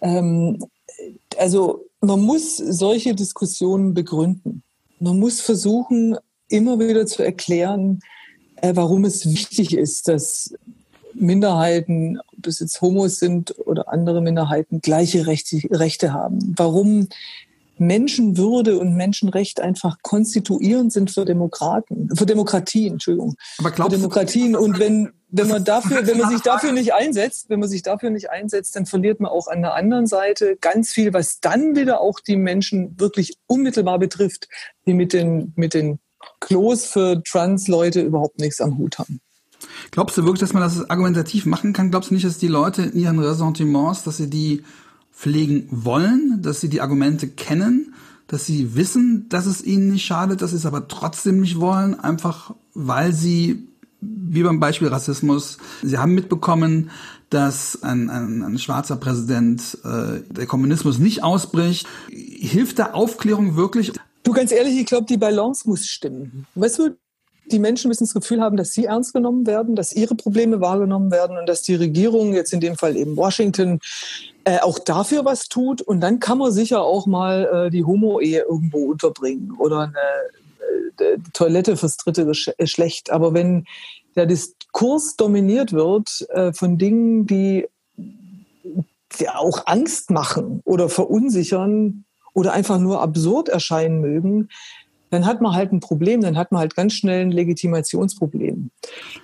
[0.00, 0.58] ähm,
[1.38, 4.62] also man muss solche Diskussionen begründen.
[5.00, 6.16] Man muss versuchen,
[6.48, 8.00] immer wieder zu erklären,
[8.56, 10.54] äh, warum es wichtig ist, dass
[11.14, 16.54] Minderheiten, ob das jetzt Homos sind oder andere Minderheiten, gleiche Rechte, Rechte haben.
[16.56, 17.08] Warum
[17.80, 23.36] Menschenwürde und Menschenrecht einfach konstituierend sind für Demokraten, für Demokratie, Entschuldigung.
[23.58, 24.52] Aber für Demokratien.
[24.52, 27.82] Du, und wenn, wenn man dafür, wenn man sich dafür nicht einsetzt, wenn man sich
[27.82, 31.76] dafür nicht einsetzt, dann verliert man auch an der anderen Seite ganz viel, was dann
[31.76, 34.48] wieder auch die Menschen wirklich unmittelbar betrifft,
[34.86, 35.98] die mit den, mit den
[36.40, 39.20] Klos für Trans-Leute überhaupt nichts am Hut haben.
[39.90, 41.90] Glaubst du wirklich, dass man das argumentativ machen kann?
[41.90, 44.62] Glaubst du nicht, dass die Leute in ihren Ressentiments, dass sie die
[45.18, 47.92] pflegen wollen, dass sie die Argumente kennen,
[48.28, 51.98] dass sie wissen, dass es ihnen nicht schadet, dass sie es aber trotzdem nicht wollen,
[51.98, 53.66] einfach weil sie,
[54.00, 56.90] wie beim Beispiel Rassismus, sie haben mitbekommen,
[57.30, 61.88] dass ein, ein, ein schwarzer Präsident äh, der Kommunismus nicht ausbricht.
[62.08, 63.92] Hilft da Aufklärung wirklich?
[64.22, 66.46] Du ganz ehrlich, ich glaube, die Balance muss stimmen.
[66.54, 66.96] Weißt du,
[67.50, 71.10] die Menschen müssen das Gefühl haben, dass sie ernst genommen werden, dass ihre Probleme wahrgenommen
[71.10, 73.80] werden und dass die Regierung, jetzt in dem Fall eben Washington,
[74.44, 75.82] äh, auch dafür was tut.
[75.82, 81.18] Und dann kann man sicher auch mal äh, die Homo-Ehe irgendwo unterbringen oder eine äh,
[81.32, 83.10] Toilette fürs dritte Geschlecht.
[83.10, 83.66] Aber wenn
[84.16, 92.52] der Diskurs dominiert wird äh, von Dingen, die, die auch Angst machen oder verunsichern oder
[92.52, 94.48] einfach nur absurd erscheinen mögen,
[95.10, 98.70] dann hat man halt ein Problem, dann hat man halt ganz schnell ein Legitimationsproblem.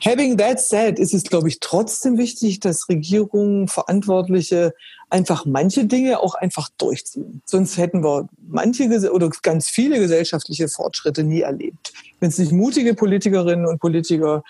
[0.05, 4.75] Having that said, ist es, glaube ich, trotzdem wichtig, dass Regierungen, Verantwortliche
[5.11, 7.43] einfach manche Dinge auch einfach durchziehen.
[7.45, 11.93] Sonst hätten wir manche oder ganz viele gesellschaftliche Fortschritte nie erlebt.
[12.21, 14.43] Wenn es nicht mutige Politikerinnen und Politiker.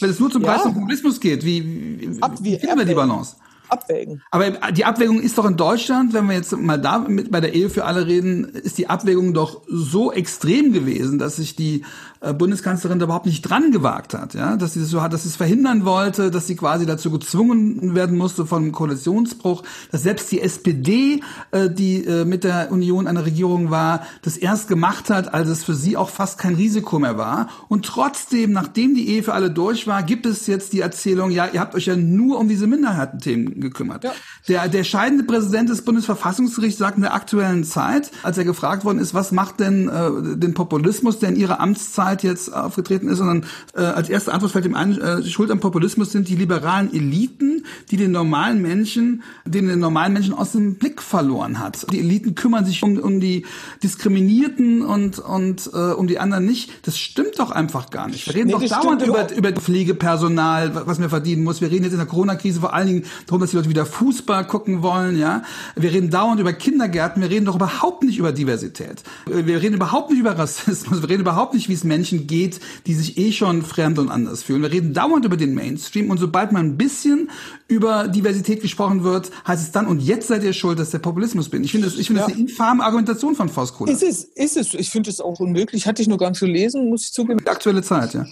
[0.00, 2.94] Wenn es nur zum Preis ja, von Populismus geht, wie, wie, wie finden wir die
[2.94, 3.36] Balance?
[3.72, 4.22] Abwägen.
[4.30, 7.54] Aber die Abwägung ist doch in Deutschland, wenn wir jetzt mal da mit bei der
[7.54, 11.84] Ehe für alle reden, ist die Abwägung doch so extrem gewesen, dass sich die
[12.22, 15.28] Bundeskanzlerin da überhaupt nicht dran gewagt hat, ja, dass sie das so hat, dass sie
[15.28, 20.30] es verhindern wollte, dass sie quasi dazu gezwungen werden musste von einem Koalitionsbruch, dass selbst
[20.30, 25.34] die SPD, äh, die äh, mit der Union einer Regierung war, das erst gemacht hat,
[25.34, 27.48] als es für sie auch fast kein Risiko mehr war.
[27.68, 31.48] Und trotzdem, nachdem die Ehe für alle durch war, gibt es jetzt die Erzählung, ja,
[31.52, 34.04] ihr habt euch ja nur um diese Minderheitenthemen gekümmert.
[34.04, 34.12] Ja.
[34.46, 38.98] Der, der scheidende Präsident des Bundesverfassungsgerichts sagt in der aktuellen Zeit, als er gefragt worden
[38.98, 43.46] ist, was macht denn äh, den Populismus, der in ihrer Amtszeit jetzt aufgetreten ist, sondern
[43.74, 47.64] äh, als erste Antwort fällt ihm ein, äh, Schuld am Populismus sind die liberalen Eliten,
[47.90, 51.86] die den normalen Menschen, den den normalen Menschen aus dem Blick verloren hat.
[51.92, 53.46] Die Eliten kümmern sich um, um die
[53.82, 56.86] Diskriminierten und, und äh, um die anderen nicht.
[56.86, 58.26] Das stimmt doch einfach gar nicht.
[58.26, 61.60] Wir reden nee, doch dauernd über, über Pflegepersonal, was man verdienen muss.
[61.60, 64.46] Wir reden jetzt in der Corona-Krise vor allen Dingen darum, dass die Leute wieder Fußball
[64.46, 65.18] gucken wollen.
[65.18, 65.42] Ja,
[65.76, 67.22] Wir reden dauernd über Kindergärten.
[67.22, 69.02] Wir reden doch überhaupt nicht über Diversität.
[69.26, 71.02] Wir reden überhaupt nicht über Rassismus.
[71.02, 74.42] Wir reden überhaupt nicht, wie es Menschen geht, die sich eh schon fremd und anders
[74.42, 74.62] fühlen.
[74.62, 76.10] Wir reden dauernd über den Mainstream.
[76.10, 77.30] Und sobald man ein bisschen
[77.68, 81.48] über Diversität gesprochen wird, heißt es dann, und jetzt seid ihr schuld, dass der Populismus
[81.48, 81.64] bin.
[81.64, 82.26] Ich finde das, ich finde ja.
[82.26, 83.92] das eine infame Argumentation von Faust Kohler.
[83.92, 84.74] Ist es, ist es.
[84.74, 85.86] Ich finde es auch unmöglich.
[85.86, 87.40] Hatte ich nur gar nicht gelesen, muss ich zugeben.
[87.42, 88.26] Die aktuelle Zeit, ja.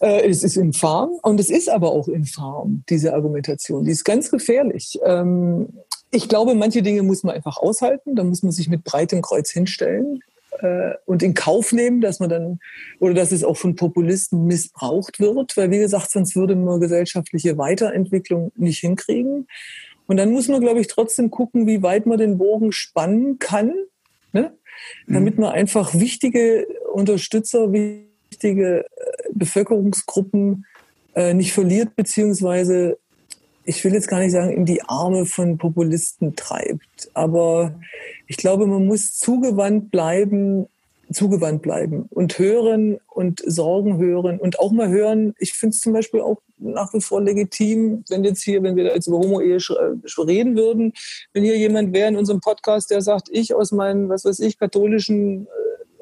[0.00, 3.84] Äh, es ist infam und es ist aber auch infam, diese Argumentation.
[3.84, 4.98] Die ist ganz gefährlich.
[5.04, 5.68] Ähm,
[6.10, 8.16] ich glaube, manche Dinge muss man einfach aushalten.
[8.16, 10.20] Da muss man sich mit breitem Kreuz hinstellen
[10.60, 12.60] äh, und in Kauf nehmen, dass man dann
[13.00, 17.58] oder dass es auch von Populisten missbraucht wird, weil wie gesagt, sonst würde man gesellschaftliche
[17.58, 19.46] Weiterentwicklung nicht hinkriegen.
[20.06, 23.72] Und dann muss man, glaube ich, trotzdem gucken, wie weit man den Bogen spannen kann,
[24.32, 24.56] ne?
[25.06, 25.42] damit mhm.
[25.42, 28.84] man einfach wichtige Unterstützer, wichtige äh,
[29.32, 30.64] Bevölkerungsgruppen
[31.14, 32.98] äh, nicht verliert, beziehungsweise
[33.68, 37.10] ich will jetzt gar nicht sagen, in die Arme von Populisten treibt.
[37.12, 37.78] Aber
[38.26, 40.66] ich glaube, man muss zugewandt bleiben,
[41.12, 45.34] zugewandt bleiben und hören und Sorgen hören und auch mal hören.
[45.38, 48.84] Ich finde es zum Beispiel auch nach wie vor legitim, wenn jetzt hier, wenn wir
[48.84, 50.94] jetzt über Homo-Ehe äh, reden würden,
[51.34, 54.58] wenn hier jemand wäre in unserem Podcast, der sagt, ich aus meinen, was weiß ich,
[54.58, 55.46] katholischen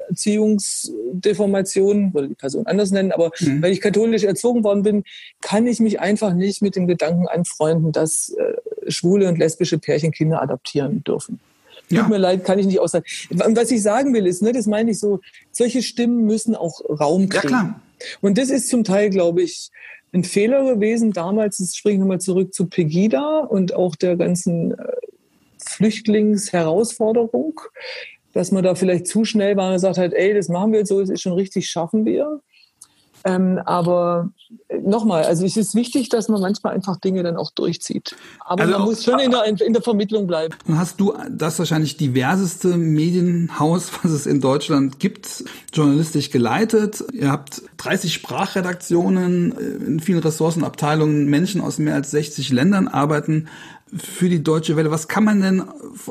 [0.08, 3.62] Erziehungsdeformation, würde die Person anders nennen, aber mhm.
[3.62, 5.04] weil ich katholisch erzogen worden bin,
[5.40, 8.54] kann ich mich einfach nicht mit dem Gedanken anfreunden, dass äh,
[8.90, 11.40] schwule und lesbische Pärchen Kinder adoptieren dürfen.
[11.88, 12.02] Ja.
[12.02, 13.04] Tut mir leid, kann ich nicht aussagen.
[13.30, 15.20] Was ich sagen will, ist, ne, das meine ich so,
[15.52, 17.52] solche Stimmen müssen auch Raum kriegen.
[17.52, 17.80] Ja, klar.
[18.20, 19.70] Und das ist zum Teil, glaube ich,
[20.12, 21.58] ein Fehler gewesen damals.
[21.58, 24.92] Jetzt springe ich nochmal zurück zu Pegida und auch der ganzen äh,
[25.58, 27.60] Flüchtlingsherausforderung
[28.36, 30.90] dass man da vielleicht zu schnell war und gesagt hat, ey, das machen wir jetzt
[30.90, 32.42] so, das ist schon richtig, schaffen wir.
[33.24, 34.28] Ähm, aber
[34.68, 38.14] äh, nochmal, also es ist wichtig, dass man manchmal einfach Dinge dann auch durchzieht.
[38.44, 40.54] Aber also man muss schon in der, in der Vermittlung bleiben.
[40.66, 47.02] Dann hast du das wahrscheinlich diverseste Medienhaus, was es in Deutschland gibt, journalistisch geleitet.
[47.12, 53.48] Ihr habt 30 Sprachredaktionen, äh, in vielen Ressourcenabteilungen Menschen aus mehr als 60 Ländern arbeiten
[53.94, 54.90] für die Deutsche Welle.
[54.90, 55.64] Was kann man denn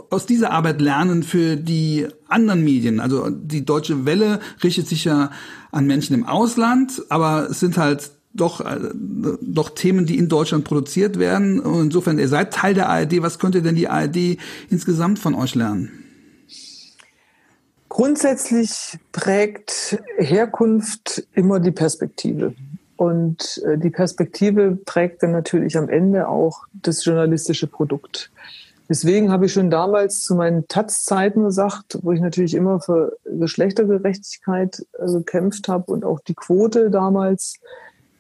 [0.10, 3.00] aus dieser Arbeit lernen für die anderen Medien?
[3.00, 5.32] Also die Deutsche Welle richtet sich ja
[5.72, 8.92] an Menschen im Ausland, aber es sind halt doch, äh,
[9.42, 11.60] doch Themen, die in Deutschland produziert werden.
[11.60, 13.22] Und insofern, ihr seid Teil der ARD.
[13.22, 14.38] Was könnte denn die ARD
[14.70, 15.92] insgesamt von euch lernen?
[17.88, 22.54] Grundsätzlich prägt Herkunft immer die Perspektive.
[22.98, 28.32] Und äh, die Perspektive prägt dann natürlich am Ende auch das journalistische Produkt.
[28.88, 34.86] Deswegen habe ich schon damals zu meinen Taz-Zeiten gesagt, wo ich natürlich immer für Geschlechtergerechtigkeit
[35.00, 37.60] äh, gekämpft habe und auch die Quote damals.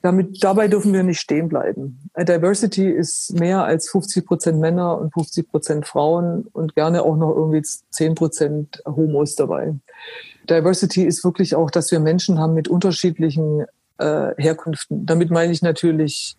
[0.01, 2.09] Damit, dabei dürfen wir nicht stehen bleiben.
[2.15, 7.35] Diversity ist mehr als 50 Prozent Männer und 50 Prozent Frauen und gerne auch noch
[7.35, 9.73] irgendwie 10 Prozent Homos dabei.
[10.47, 13.65] Diversity ist wirklich auch, dass wir Menschen haben mit unterschiedlichen
[13.97, 15.05] äh, Herkünften.
[15.05, 16.37] Damit meine ich natürlich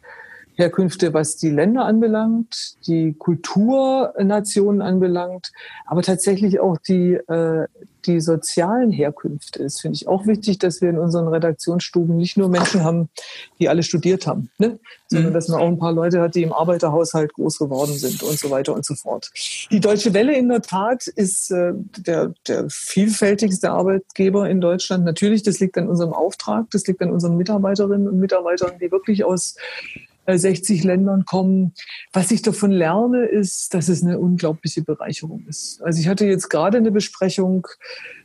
[0.56, 5.52] Herkünfte, was die Länder anbelangt, die Kulturnationen anbelangt,
[5.84, 7.66] aber tatsächlich auch die, äh,
[8.06, 9.62] die sozialen Herkünfte.
[9.62, 13.08] Das finde ich auch wichtig, dass wir in unseren Redaktionsstuben nicht nur Menschen haben,
[13.58, 14.78] die alle studiert haben, ne?
[15.08, 15.34] sondern mhm.
[15.34, 18.50] dass man auch ein paar Leute hat, die im Arbeiterhaushalt groß geworden sind und so
[18.50, 19.30] weiter und so fort.
[19.70, 25.04] Die Deutsche Welle in der Tat ist äh, der, der vielfältigste Arbeitgeber in Deutschland.
[25.04, 29.24] Natürlich, das liegt an unserem Auftrag, das liegt an unseren Mitarbeiterinnen und Mitarbeitern, die wirklich
[29.24, 29.56] aus
[30.26, 31.72] 60 äh, Ländern kommen.
[32.12, 35.82] Was ich davon lerne, ist, dass es eine unglaubliche Bereicherung ist.
[35.82, 37.66] Also ich hatte jetzt gerade eine Besprechung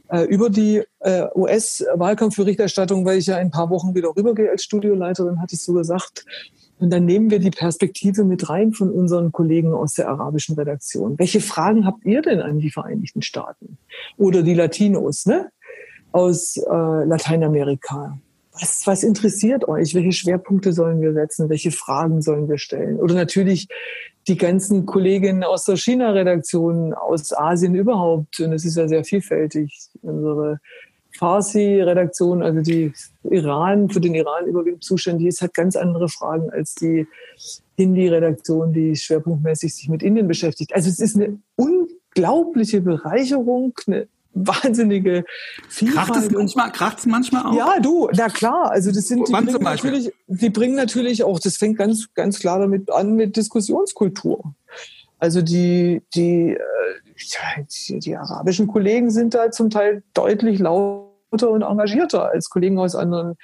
[0.10, 4.64] äh, über die äh, US-Wahlkampfberichterstattung, weil ich ja in ein paar Wochen wieder rübergehe als
[4.64, 6.26] Studioleiterin, hatte ich so gesagt.
[6.80, 11.18] Und dann nehmen wir die Perspektive mit rein von unseren Kollegen aus der arabischen Redaktion.
[11.20, 13.78] Welche Fragen habt ihr denn an die Vereinigten Staaten
[14.18, 15.52] oder die Latinos ne?
[16.12, 18.18] aus äh, Lateinamerika?
[18.54, 19.96] Was, was interessiert euch?
[19.96, 21.50] Welche Schwerpunkte sollen wir setzen?
[21.50, 23.00] Welche Fragen sollen wir stellen?
[23.00, 23.68] Oder natürlich
[24.28, 28.40] die ganzen Kolleginnen aus der China-Redaktion, aus Asien überhaupt.
[28.40, 29.90] Und es ist ja sehr vielfältig.
[30.02, 30.60] Unsere
[31.18, 36.76] Farsi-Redaktion, also die Iran, für den Iran überwiegend zuständig ist, hat ganz andere Fragen als
[36.76, 37.08] die
[37.78, 40.74] Hindi-Redaktion, die schwerpunktmäßig sich mit Indien beschäftigt.
[40.74, 45.26] Also es ist eine unglaubliche Bereicherung, eine wahnsinnige
[45.68, 46.08] Vielfalt.
[46.08, 47.56] Kracht es manchmal, kracht's manchmal auch?
[47.56, 48.72] Ja, du, na klar.
[48.72, 52.40] Also das sind die Wann bringen natürlich, die bringen natürlich auch, das fängt ganz, ganz
[52.40, 54.54] klar damit an mit Diskussionskultur.
[55.20, 61.62] Also die, die, äh, die, die arabischen Kollegen sind da zum Teil deutlich lauter und
[61.62, 63.36] engagierter als Kollegen aus anderen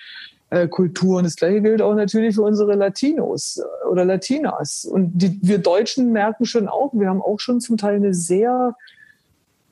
[0.50, 1.26] äh, Kulturen.
[1.26, 4.86] Das gleiche gilt auch natürlich für unsere Latinos äh, oder Latinas.
[4.86, 8.76] Und die, wir Deutschen merken schon auch, wir haben auch schon zum Teil eine sehr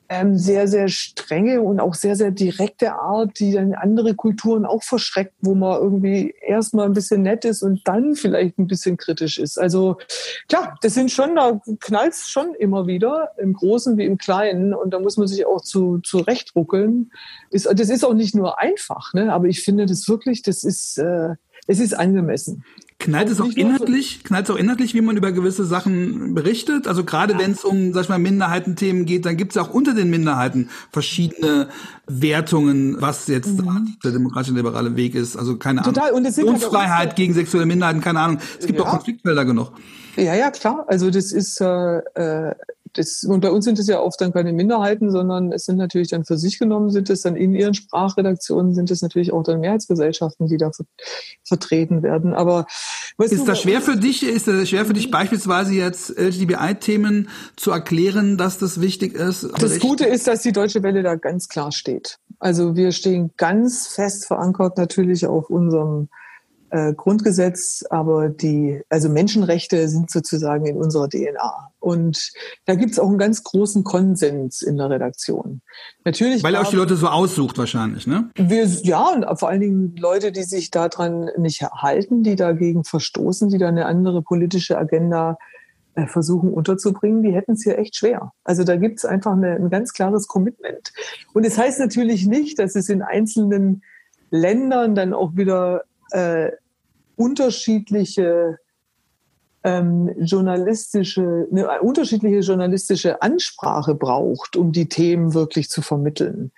[0.08, 4.82] ähm, sehr, sehr strenge und auch sehr, sehr direkte Art, die dann andere Kulturen auch
[4.82, 9.38] verschreckt, wo man irgendwie erstmal ein bisschen nett ist und dann vielleicht ein bisschen kritisch
[9.38, 9.58] ist.
[9.58, 9.96] Also
[10.48, 14.74] klar, das sind schon, da knallt schon immer wieder, im Großen wie im Kleinen.
[14.74, 17.10] Und da muss man sich auch zu, zurechtruckeln.
[17.50, 19.32] Ist, das ist auch nicht nur einfach, ne?
[19.32, 21.34] aber ich finde das wirklich, das ist, äh,
[21.66, 22.64] es ist angemessen.
[22.98, 26.88] Knallt es auch inhaltlich, knallt es auch inhaltlich, wie man über gewisse Sachen berichtet?
[26.88, 27.38] Also gerade ja.
[27.38, 30.08] wenn es um, sag ich mal, Minderheitenthemen geht, dann gibt es ja auch unter den
[30.08, 31.68] Minderheiten verschiedene
[32.06, 33.98] Wertungen, was jetzt mhm.
[34.02, 35.36] der demokratische liberale Weg ist.
[35.36, 35.94] Also keine Ahnung.
[35.94, 36.12] Total.
[36.12, 38.38] Und es sind halt gegen sexuelle Minderheiten, keine Ahnung.
[38.58, 38.86] Es gibt ja.
[38.86, 39.72] auch Konfliktfelder genug.
[40.16, 40.86] Ja, ja, klar.
[40.88, 42.54] Also das ist äh, äh
[42.96, 46.08] das, und bei uns sind es ja oft dann keine Minderheiten, sondern es sind natürlich
[46.08, 49.60] dann für sich genommen, sind es dann in ihren Sprachredaktionen, sind es natürlich auch dann
[49.60, 50.70] Mehrheitsgesellschaften, die da
[51.44, 52.34] vertreten werden.
[52.34, 52.66] Aber
[53.18, 58.36] ist das schwer für dich, ist das schwer für dich beispielsweise jetzt LGBTI-Themen zu erklären,
[58.36, 59.48] dass das wichtig ist?
[59.58, 62.18] Das Gute ist, dass die Deutsche Welle da ganz klar steht.
[62.38, 66.08] Also wir stehen ganz fest verankert natürlich auf unserem
[66.70, 71.70] äh, Grundgesetz, aber die, also Menschenrechte sind sozusagen in unserer DNA.
[71.78, 72.32] Und
[72.64, 75.62] da gibt es auch einen ganz großen Konsens in der Redaktion.
[76.04, 76.42] Natürlich.
[76.42, 78.30] Weil euch die Leute so aussucht wahrscheinlich, ne?
[78.36, 83.48] Wir, ja, und vor allen Dingen Leute, die sich daran nicht halten, die dagegen verstoßen,
[83.48, 85.38] die da eine andere politische Agenda
[85.94, 88.32] äh, versuchen unterzubringen, die hätten es hier echt schwer.
[88.44, 90.92] Also da gibt es einfach eine, ein ganz klares Commitment.
[91.32, 93.82] Und es das heißt natürlich nicht, dass es in einzelnen
[94.30, 96.50] Ländern dann auch wieder äh,
[97.16, 98.58] unterschiedliche
[99.64, 106.52] ähm, journalistische, eine unterschiedliche journalistische Ansprache braucht, um die Themen wirklich zu vermitteln.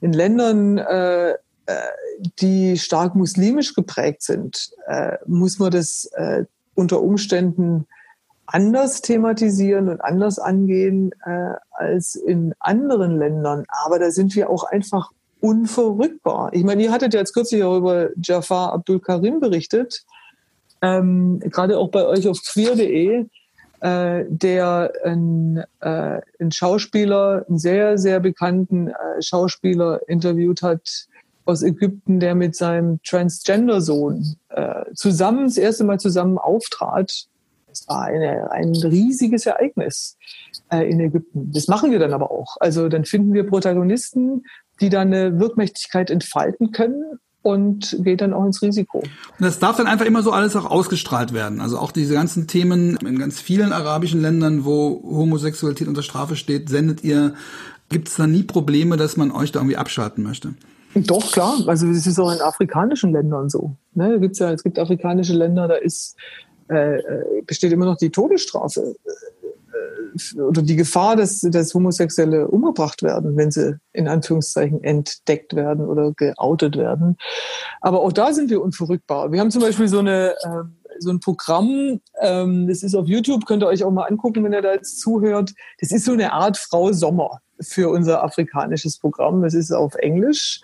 [0.00, 1.36] In Ländern, äh, äh,
[2.40, 7.86] die stark muslimisch geprägt sind, äh, muss man das äh, unter Umständen
[8.46, 13.64] anders thematisieren und anders angehen äh, als in anderen Ländern.
[13.84, 15.10] Aber da sind wir auch einfach
[15.42, 16.50] unverrückbar.
[16.54, 20.04] Ich meine, ihr hattet ja jetzt kürzlich auch über Jafar Abdul Karim berichtet,
[20.80, 23.26] ähm, gerade auch bei euch auf queer.de,
[23.80, 31.08] äh, der ein, äh, ein Schauspieler, einen sehr, sehr bekannten äh, Schauspieler interviewt hat
[31.44, 37.26] aus Ägypten, der mit seinem Transgender-Sohn äh, zusammen, das erste Mal zusammen auftrat.
[37.70, 40.16] Es war eine, ein riesiges Ereignis
[40.70, 41.50] äh, in Ägypten.
[41.52, 42.56] Das machen wir dann aber auch.
[42.60, 44.44] Also dann finden wir Protagonisten,
[44.80, 48.98] die dann eine Wirkmächtigkeit entfalten können und geht dann auch ins Risiko.
[48.98, 51.60] Und das darf dann einfach immer so alles auch ausgestrahlt werden.
[51.60, 56.68] Also auch diese ganzen Themen in ganz vielen arabischen Ländern, wo Homosexualität unter Strafe steht,
[56.68, 57.34] sendet ihr,
[57.88, 60.54] gibt es da nie Probleme, dass man euch da irgendwie abschalten möchte?
[60.94, 61.56] Doch, klar.
[61.66, 63.76] Also es ist auch in afrikanischen Ländern so.
[63.94, 66.16] Ne, gibt's ja, es gibt afrikanische Länder, da ist
[66.68, 68.94] äh, äh besteht immer noch die Todesstrafe
[70.36, 76.12] oder die Gefahr, dass, dass Homosexuelle umgebracht werden, wenn sie in Anführungszeichen entdeckt werden oder
[76.12, 77.16] geoutet werden.
[77.80, 79.32] Aber auch da sind wir unverrückbar.
[79.32, 80.64] Wir haben zum Beispiel so eine äh,
[80.98, 84.52] so ein Programm, ähm, das ist auf YouTube, könnt ihr euch auch mal angucken, wenn
[84.52, 85.52] ihr da jetzt zuhört.
[85.80, 89.42] Das ist so eine Art Frau Sommer für unser afrikanisches Programm.
[89.42, 90.60] Das ist auf Englisch.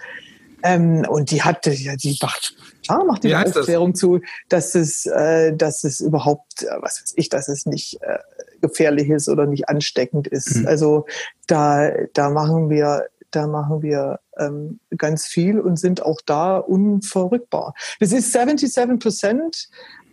[0.63, 4.01] Ähm, und die hat, ja, die macht, klar macht die Aufklärung das?
[4.01, 8.19] zu, dass es, äh, dass es überhaupt, äh, was weiß ich, dass es nicht äh,
[8.61, 10.57] gefährlich ist oder nicht ansteckend ist.
[10.57, 10.67] Mhm.
[10.67, 11.07] Also
[11.47, 17.75] da, da machen wir, da machen wir ähm, ganz viel und sind auch da unverrückbar.
[18.01, 19.69] Das ist 77 Prozent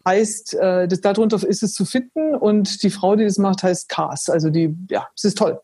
[0.08, 3.90] heißt, äh, das, darunter ist es zu finden und die Frau, die das macht, heißt
[3.90, 4.30] Cars.
[4.30, 5.60] Also die, ja, es ist toll.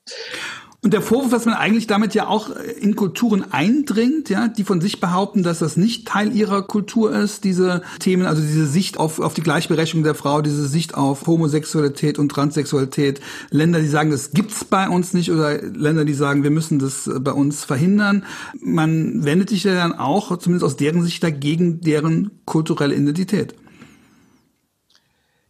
[0.83, 4.81] Und der Vorwurf, dass man eigentlich damit ja auch in Kulturen eindringt, ja, die von
[4.81, 9.19] sich behaupten, dass das nicht Teil ihrer Kultur ist, diese Themen, also diese Sicht auf,
[9.19, 13.21] auf die Gleichberechtigung der Frau, diese Sicht auf Homosexualität und Transsexualität.
[13.51, 17.07] Länder, die sagen, das gibt's bei uns nicht oder Länder, die sagen, wir müssen das
[17.19, 18.25] bei uns verhindern.
[18.59, 23.53] Man wendet sich ja dann auch, zumindest aus deren Sicht, dagegen deren kulturelle Identität.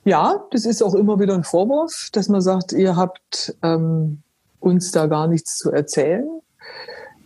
[0.04, 4.24] Ja, das ist auch immer wieder ein Vorwurf, dass man sagt, ihr habt ähm,
[4.62, 6.26] uns da gar nichts zu erzählen.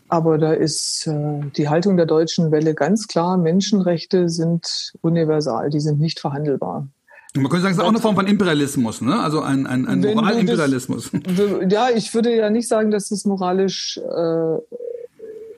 [0.08, 5.80] Aber da ist äh, die Haltung der deutschen Welle ganz klar, Menschenrechte sind universal, die
[5.80, 6.88] sind nicht verhandelbar.
[7.36, 9.20] Man könnte sagen, es ist auch eine Form von Imperialismus, ne?
[9.20, 11.12] also ein, ein, ein Moralimperialismus.
[11.68, 14.58] Ja, ich würde ja nicht sagen, dass es moralisch äh,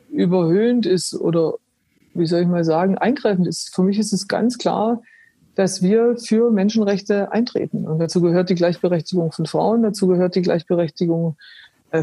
[0.09, 1.53] überhöhend ist oder,
[2.15, 3.75] wie soll ich mal sagen, eingreifend ist.
[3.75, 5.03] Für mich ist es ganz klar,
[5.53, 7.85] dass wir für Menschenrechte eintreten.
[7.85, 11.35] Und dazu gehört die Gleichberechtigung von Frauen, dazu gehört die Gleichberechtigung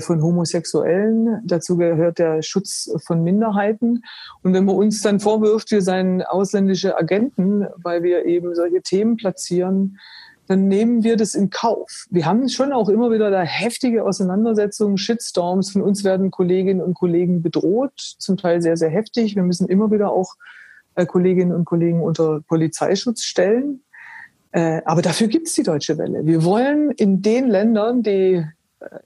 [0.01, 1.41] von Homosexuellen.
[1.45, 4.03] Dazu gehört der Schutz von Minderheiten.
[4.43, 9.17] Und wenn man uns dann vorwirft, wir seien ausländische Agenten, weil wir eben solche Themen
[9.17, 9.99] platzieren,
[10.47, 12.07] dann nehmen wir das in Kauf.
[12.11, 15.71] Wir haben schon auch immer wieder da heftige Auseinandersetzungen, Shitstorms.
[15.71, 19.37] Von uns werden Kolleginnen und Kollegen bedroht, zum Teil sehr, sehr heftig.
[19.37, 20.35] Wir müssen immer wieder auch
[20.97, 23.81] äh, Kolleginnen und Kollegen unter Polizeischutz stellen.
[24.53, 26.27] Äh, aber dafür gibt es die Deutsche Welle.
[26.27, 28.45] Wir wollen in den Ländern, die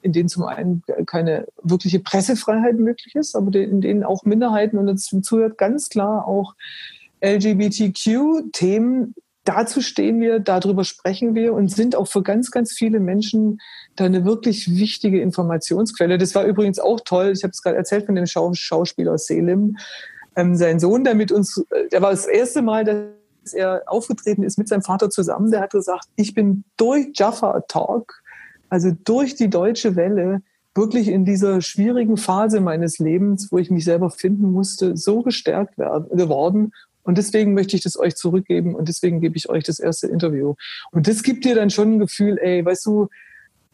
[0.02, 4.86] in denen zum einen keine wirkliche Pressefreiheit möglich ist, aber in denen auch Minderheiten und
[4.86, 6.54] dazu gehört ganz klar auch
[7.22, 9.14] LGBTQ-Themen.
[9.44, 13.60] Dazu stehen wir, darüber sprechen wir und sind auch für ganz, ganz viele Menschen
[13.96, 16.18] da eine wirklich wichtige Informationsquelle.
[16.18, 17.32] Das war übrigens auch toll.
[17.34, 19.78] Ich habe es gerade erzählt von dem Schau Schauspieler Selim.
[20.36, 24.42] Ähm, sein Sohn, der mit uns, äh, der war das erste Mal, dass er aufgetreten
[24.42, 25.50] ist mit seinem Vater zusammen.
[25.50, 28.22] Der hat gesagt, ich bin durch Jaffa Talk
[28.68, 30.42] also durch die deutsche Welle
[30.74, 35.76] wirklich in dieser schwierigen Phase meines Lebens, wo ich mich selber finden musste, so gestärkt
[35.76, 36.72] werden, geworden.
[37.02, 40.54] Und deswegen möchte ich das euch zurückgeben und deswegen gebe ich euch das erste Interview.
[40.92, 43.08] Und das gibt dir dann schon ein Gefühl, ey, weißt du,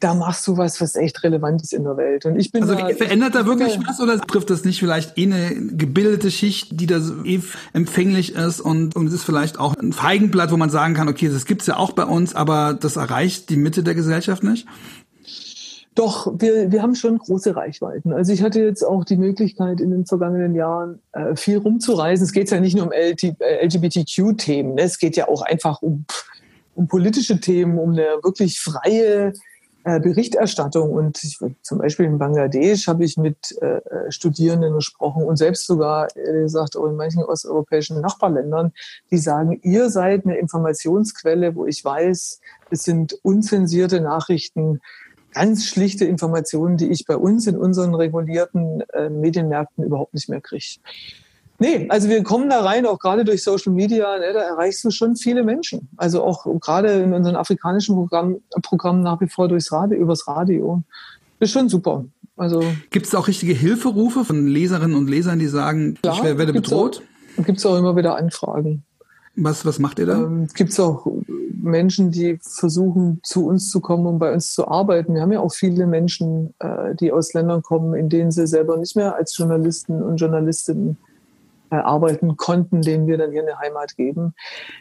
[0.00, 2.26] da machst du was, was echt relevant ist in der Welt.
[2.26, 5.24] Und ich bin also da, verändert da wirklich was oder trifft das nicht vielleicht eh
[5.24, 7.40] eine gebildete Schicht, die da eh
[7.72, 11.28] empfänglich ist und, und es ist vielleicht auch ein Feigenblatt, wo man sagen kann, okay,
[11.28, 14.66] das gibt's ja auch bei uns, aber das erreicht die Mitte der Gesellschaft nicht?
[15.94, 18.12] Doch, wir, wir haben schon große Reichweiten.
[18.12, 22.24] Also ich hatte jetzt auch die Möglichkeit in den vergangenen Jahren äh, viel rumzureisen.
[22.24, 24.82] Es geht ja nicht nur um LGBTQ-Themen, ne?
[24.82, 26.04] es geht ja auch einfach um,
[26.74, 29.32] um politische Themen, um eine wirklich freie äh,
[29.84, 30.90] Berichterstattung.
[30.90, 33.80] Und ich, zum Beispiel in Bangladesch habe ich mit äh,
[34.10, 38.72] Studierenden gesprochen und selbst sogar äh, gesagt, auch in manchen osteuropäischen Nachbarländern,
[39.10, 44.80] die sagen, ihr seid eine Informationsquelle, wo ich weiß, es sind unzensierte Nachrichten,
[45.32, 50.40] ganz schlichte Informationen, die ich bei uns in unseren regulierten äh, Medienmärkten überhaupt nicht mehr
[50.40, 50.78] kriege.
[51.64, 54.90] Nee, also wir kommen da rein, auch gerade durch Social Media, ne, da erreichst du
[54.90, 55.88] schon viele Menschen.
[55.96, 60.82] Also auch gerade in unseren afrikanischen Programm, Programmen nach wie vor durchs Radio, übers Radio.
[61.40, 62.04] ist schon super.
[62.36, 66.52] Also Gibt es auch richtige Hilferufe von Leserinnen und Lesern, die sagen, ja, ich werde
[66.52, 67.00] bedroht?
[67.38, 68.82] Gibt es auch immer wieder Anfragen.
[69.34, 70.18] Was, was macht ihr da?
[70.18, 71.06] Ähm, Gibt es auch
[71.62, 75.14] Menschen, die versuchen, zu uns zu kommen, um bei uns zu arbeiten.
[75.14, 78.76] Wir haben ja auch viele Menschen, äh, die aus Ländern kommen, in denen sie selber
[78.76, 80.98] nicht mehr als Journalisten und Journalistinnen
[81.70, 84.34] arbeiten konnten, denen wir dann hier eine Heimat geben.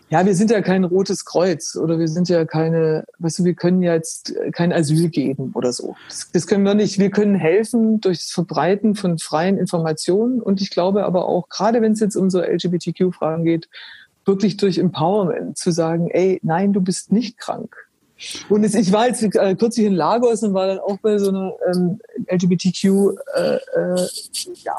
[0.10, 3.54] Ja, wir sind ja kein Rotes Kreuz oder wir sind ja keine, weißt du, wir
[3.54, 5.96] können jetzt kein Asyl geben oder so.
[6.08, 7.00] Das, das können wir nicht.
[7.00, 11.82] Wir können helfen durch das Verbreiten von freien Informationen und ich glaube aber auch, gerade
[11.82, 13.70] wenn es jetzt um so LGBTQ-Fragen geht,
[14.26, 17.76] wirklich durch Empowerment zu sagen, ey, nein, du bist nicht krank.
[18.50, 21.54] Und ich war jetzt äh, kürzlich in Lagos und war dann auch bei so einer
[21.74, 22.86] ähm, LGBTQ
[23.36, 24.08] äh, äh,
[24.64, 24.78] ja.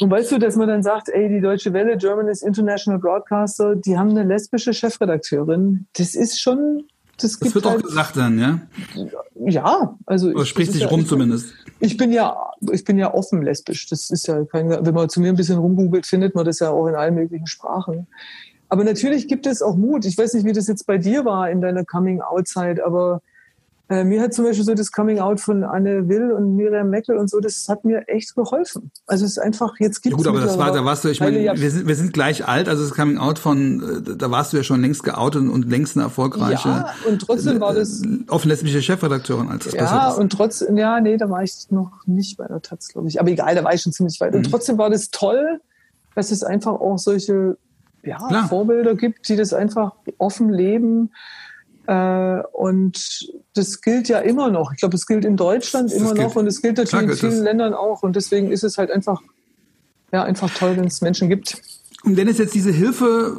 [0.00, 3.98] Und weißt du, dass man dann sagt, ey, die Deutsche Welle, Germany's International Broadcaster, die
[3.98, 5.86] haben eine lesbische Chefredakteurin.
[5.94, 6.84] Das ist schon,
[7.20, 8.60] das, das wird halt, auch gesagt dann, ja?
[9.34, 10.28] Ja, also.
[10.30, 11.52] Oder spricht sich ja, rum zumindest.
[11.80, 12.36] Ich bin ja,
[12.72, 13.88] ich bin ja offen lesbisch.
[13.88, 16.70] Das ist ja kein, wenn man zu mir ein bisschen rumgoogelt, findet man das ja
[16.70, 18.06] auch in allen möglichen Sprachen.
[18.68, 20.04] Aber natürlich gibt es auch Mut.
[20.04, 23.20] Ich weiß nicht, wie das jetzt bei dir war in deiner Coming-out-Zeit, aber
[23.90, 27.16] Äh, mir hat zum Beispiel so das Coming Out von Anne Will und Miriam Meckel
[27.16, 28.90] und so, das hat mir echt geholfen.
[29.06, 30.24] Also es ist einfach, jetzt gibt es.
[30.24, 32.12] Ja, gut, aber das war, da warst du, ich meine, ja, wir sind, wir sind
[32.12, 35.48] gleich alt, also das Coming Out von, äh, da warst du ja schon längst geoutet
[35.48, 36.68] und längst eine erfolgreiche.
[36.68, 38.02] Ja, und trotzdem war das.
[38.02, 40.16] Äh, offen lesbische Chefredakteurin, als das ja, passiert ist.
[40.16, 43.18] Ja, und trotzdem, ja, nee, da war ich noch nicht bei der Taz, glaube ich.
[43.20, 44.32] Aber egal, da war ich schon ziemlich weit.
[44.32, 44.40] Mhm.
[44.40, 45.60] Und trotzdem war das toll,
[46.14, 47.56] dass es einfach auch solche,
[48.02, 51.10] ja, Vorbilder gibt, die das einfach offen leben
[51.88, 54.72] äh, und das gilt ja immer noch.
[54.72, 57.72] Ich glaube, es gilt in Deutschland immer noch und es gilt natürlich in vielen Ländern
[57.72, 58.02] auch.
[58.02, 59.22] Und deswegen ist es halt einfach,
[60.12, 61.56] ja, einfach toll, wenn es Menschen gibt.
[62.04, 63.36] Und wenn es jetzt diese Hilfe,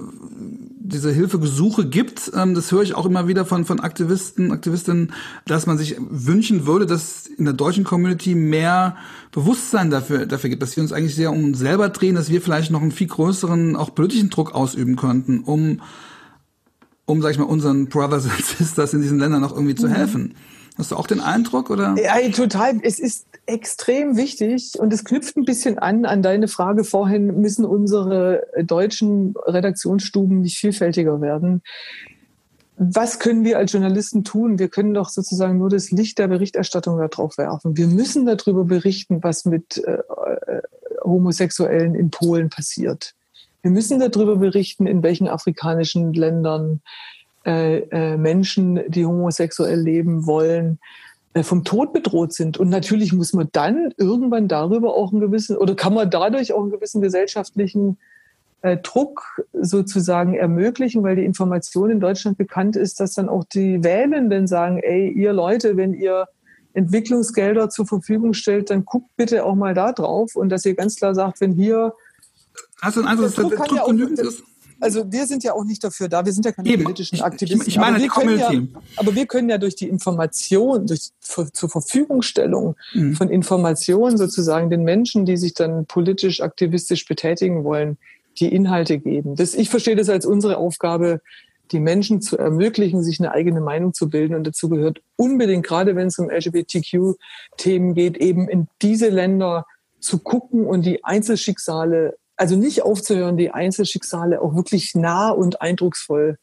[0.80, 5.14] diese Hilfegesuche gibt, ähm, das höre ich auch immer wieder von, von Aktivisten, Aktivistinnen,
[5.46, 8.98] dass man sich wünschen würde, dass in der deutschen Community mehr
[9.32, 12.42] Bewusstsein dafür, dafür gibt, dass wir uns eigentlich sehr um uns selber drehen, dass wir
[12.42, 15.82] vielleicht noch einen viel größeren, auch politischen Druck ausüben könnten, um
[17.10, 19.94] um, sag ich mal, unseren Brothers and Sisters in diesen Ländern noch irgendwie zu mhm.
[19.94, 20.36] helfen.
[20.78, 21.96] Hast du auch den Eindruck, oder?
[22.02, 22.80] Ja, total.
[22.84, 27.66] Es ist extrem wichtig und es knüpft ein bisschen an an deine Frage vorhin, müssen
[27.66, 31.62] unsere deutschen Redaktionsstuben nicht vielfältiger werden?
[32.78, 34.58] Was können wir als Journalisten tun?
[34.58, 37.76] Wir können doch sozusagen nur das Licht der Berichterstattung darauf werfen.
[37.76, 39.98] Wir müssen darüber berichten, was mit äh,
[41.04, 43.16] Homosexuellen in Polen passiert.
[43.62, 46.82] Wir müssen darüber berichten, in welchen afrikanischen Ländern
[47.46, 50.80] äh, äh, Menschen, die homosexuell leben wollen,
[51.42, 52.58] vom Tod bedroht sind.
[52.58, 56.62] Und natürlich muss man dann irgendwann darüber auch einen gewissen, oder kann man dadurch auch
[56.62, 57.98] einen gewissen gesellschaftlichen
[58.62, 63.84] äh, Druck sozusagen ermöglichen, weil die Information in Deutschland bekannt ist, dass dann auch die
[63.84, 66.28] Wählenden sagen, ey, ihr Leute, wenn ihr
[66.74, 70.96] Entwicklungsgelder zur Verfügung stellt, dann guckt bitte auch mal da drauf und dass ihr ganz
[70.96, 71.94] klar sagt, wenn hier
[72.82, 74.44] Hast du einen Eindruck, dass der Druck, ja genügend ist?
[74.80, 76.84] Also wir sind ja auch nicht dafür da, wir sind ja keine Eben.
[76.84, 77.62] politischen Aktivisten.
[77.62, 81.10] Ich, ich meine aber, wir können ja, aber wir können ja durch die Information, durch
[81.20, 83.16] zur Verfügungstellung mhm.
[83.16, 87.98] von Informationen sozusagen den Menschen, die sich dann politisch aktivistisch betätigen wollen,
[88.40, 89.36] die Inhalte geben.
[89.36, 91.22] Das, ich verstehe das als unsere Aufgabe,
[91.72, 94.36] die Menschen zu ermöglichen, sich eine eigene Meinung zu bilden.
[94.36, 99.66] Und dazu gehört unbedingt, gerade wenn es um LGBTQ-Themen geht, eben in diese Länder
[100.00, 106.38] zu gucken und die Einzelschicksale also nicht aufzuhören, die Einzelschicksale auch wirklich nah und eindrucksvoll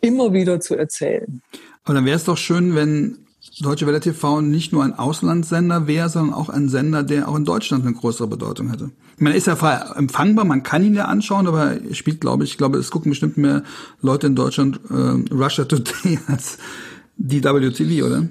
[0.00, 1.42] immer wieder zu erzählen.
[1.84, 3.18] Aber dann wäre es doch schön, wenn
[3.60, 7.44] Deutsche Welle TV nicht nur ein Auslandssender wäre, sondern auch ein Sender, der auch in
[7.44, 8.90] Deutschland eine größere Bedeutung hätte.
[9.18, 12.52] Man ist ja frei empfangbar, man kann ihn ja anschauen, aber er spielt, glaube ich,
[12.52, 13.62] ich glaube, es gucken bestimmt mehr
[14.00, 16.58] Leute in Deutschland äh, Russia Today als
[17.16, 18.28] die WTV, oder?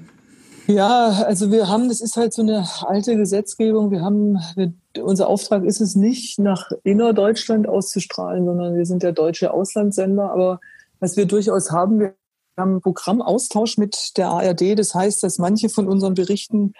[0.66, 3.90] Ja, also wir haben, das ist halt so eine alte Gesetzgebung.
[3.90, 9.12] Wir haben, wir, unser Auftrag ist es nicht, nach innerdeutschland auszustrahlen, sondern wir sind der
[9.12, 10.30] deutsche Auslandssender.
[10.30, 10.60] Aber
[11.00, 12.14] was wir durchaus haben, wir
[12.56, 14.78] haben Programmaustausch mit der ARD.
[14.78, 16.74] Das heißt, dass manche von unseren Berichten,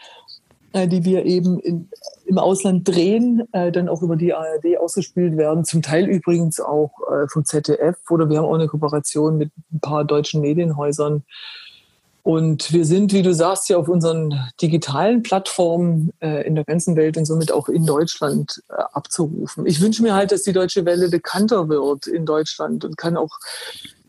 [0.72, 1.88] äh, die wir eben in,
[2.26, 5.64] im Ausland drehen, äh, dann auch über die ARD ausgespielt werden.
[5.64, 9.80] Zum Teil übrigens auch äh, vom ZDF oder wir haben auch eine Kooperation mit ein
[9.80, 11.24] paar deutschen Medienhäusern
[12.22, 16.94] und wir sind, wie du sagst, ja auf unseren digitalen Plattformen äh, in der ganzen
[16.94, 19.66] Welt und somit auch in Deutschland äh, abzurufen.
[19.66, 23.40] Ich wünsche mir halt, dass die Deutsche Welle bekannter wird in Deutschland und kann auch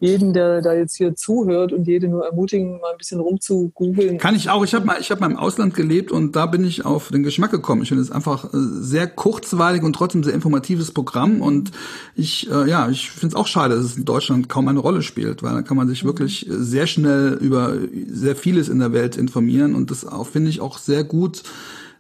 [0.04, 4.18] jeden, der da jetzt hier zuhört und jede nur ermutigen, mal ein bisschen rumzugoogeln.
[4.18, 4.66] Kann ich auch.
[4.66, 7.24] Ich habe mal, ich habe mal im Ausland gelebt und da bin ich auf den
[7.24, 7.84] Geschmack gekommen.
[7.84, 11.72] Ich finde es einfach äh, sehr kurzweilig und trotzdem sehr informatives Programm und
[12.16, 15.04] ich, äh, ja, ich finde es auch schade, dass es in Deutschland kaum eine Rolle
[15.04, 16.10] spielt, weil da kann man sich mhm.
[16.10, 17.74] wirklich sehr schnell über
[18.08, 21.44] sehr vieles in der Welt informieren und das finde ich auch sehr gut,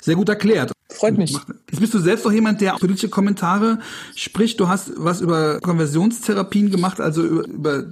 [0.01, 0.73] sehr gut erklärt.
[1.03, 1.37] Freut mich.
[1.69, 3.79] Jetzt bist du selbst doch jemand, der politische Kommentare
[4.15, 4.57] spricht.
[4.61, 7.83] Du hast was über Konversionstherapien gemacht, also über, über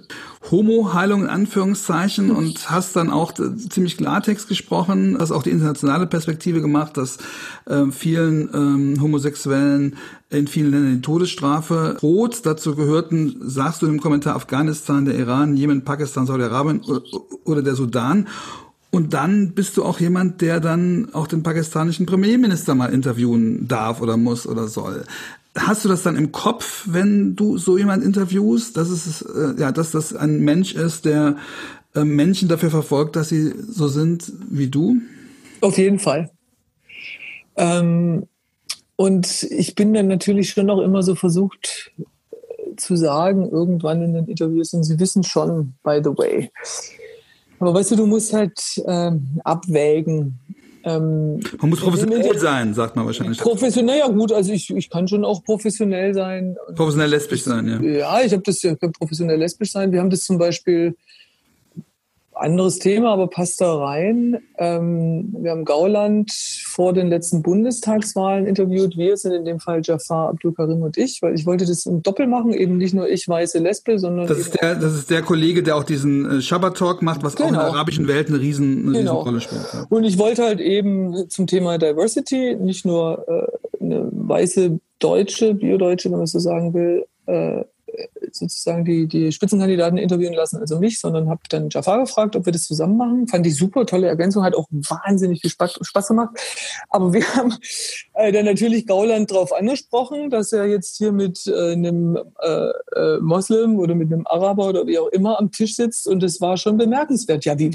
[0.50, 6.62] Homo-Heilung in Anführungszeichen und hast dann auch ziemlich Klartext gesprochen, hast auch die internationale Perspektive
[6.62, 7.18] gemacht, dass
[7.66, 9.98] äh, vielen ähm, Homosexuellen
[10.30, 12.46] in vielen Ländern die Todesstrafe droht.
[12.46, 16.82] Dazu gehörten, sagst du im Kommentar, Afghanistan, der Iran, Jemen, Pakistan, Saudi-Arabien
[17.44, 18.30] oder der Sudan.
[18.92, 24.02] Und dann bist du auch jemand, der dann auch den pakistanischen Premierminister mal interviewen darf
[24.02, 25.06] oder muss oder soll.
[25.58, 29.72] Hast du das dann im Kopf, wenn du so jemand interviewst, dass es äh, ja,
[29.72, 31.38] dass das ein Mensch ist, der
[31.96, 34.98] äh, Menschen dafür verfolgt, dass sie so sind wie du?
[35.62, 36.30] Auf jeden Fall.
[37.56, 38.28] Ähm,
[38.98, 44.14] und ich bin dann natürlich schon noch immer so versucht äh, zu sagen, irgendwann in
[44.14, 46.52] den Interviews, und Sie wissen schon, by the way,
[47.62, 50.40] aber weißt du, du musst halt ähm, abwägen.
[50.84, 53.38] Ähm, man muss professionell sein, sagt man wahrscheinlich.
[53.38, 56.58] Professionell, ja gut, also ich, ich kann schon auch professionell sein.
[56.76, 57.80] Professionell lesbisch sein, ja.
[57.82, 59.92] Ja, ich habe das ja professionell lesbisch sein.
[59.92, 60.96] Wir haben das zum Beispiel
[62.42, 64.40] anderes Thema, aber passt da rein.
[64.58, 66.32] Ähm, wir haben Gauland
[66.66, 68.98] vor den letzten Bundestagswahlen interviewt.
[68.98, 72.02] Wir sind in dem Fall Jafar Abdul Karim und ich, weil ich wollte das im
[72.04, 75.22] Doppel machen, eben nicht nur ich weiße Lesbe, sondern das ist der, das ist der
[75.22, 77.46] Kollege, der auch diesen äh, Shabbat Talk macht, was genau.
[77.46, 77.76] auch in der genau.
[77.76, 79.20] arabischen Welt eine riesen, eine genau.
[79.20, 79.68] riesen Rolle spielt.
[79.74, 79.86] Ja.
[79.90, 86.12] Und ich wollte halt eben zum Thema Diversity nicht nur äh, eine weiße Deutsche, Biodeutsche,
[86.12, 87.64] wenn man so sagen will, äh,
[88.32, 92.54] sozusagen die, die Spitzenkandidaten interviewen lassen, also mich, sondern habe dann Jafar gefragt, ob wir
[92.54, 93.28] das zusammen machen.
[93.28, 96.30] Fand die super, tolle Ergänzung, hat auch wahnsinnig viel Spaß, Spaß gemacht.
[96.90, 97.54] Aber wir haben
[98.14, 103.20] äh, dann natürlich Gauland darauf angesprochen, dass er jetzt hier mit äh, einem äh, äh,
[103.22, 106.58] Moslem oder mit einem Araber oder wie auch immer am Tisch sitzt und das war
[106.58, 107.46] schon bemerkenswert.
[107.46, 107.72] Ja, wie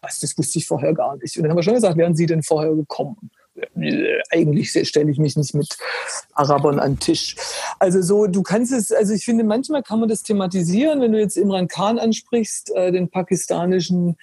[0.00, 1.36] was, das wusste ich vorher gar nicht.
[1.36, 3.30] Und dann haben wir schon gesagt, wären Sie denn vorher gekommen?
[4.30, 5.76] Eigentlich stelle ich mich nicht mit
[6.34, 7.36] Arabern an den Tisch.
[7.78, 11.20] Also so, du kannst es, also ich finde, manchmal kann man das thematisieren, wenn du
[11.20, 14.16] jetzt Imran Khan ansprichst, äh, den pakistanischen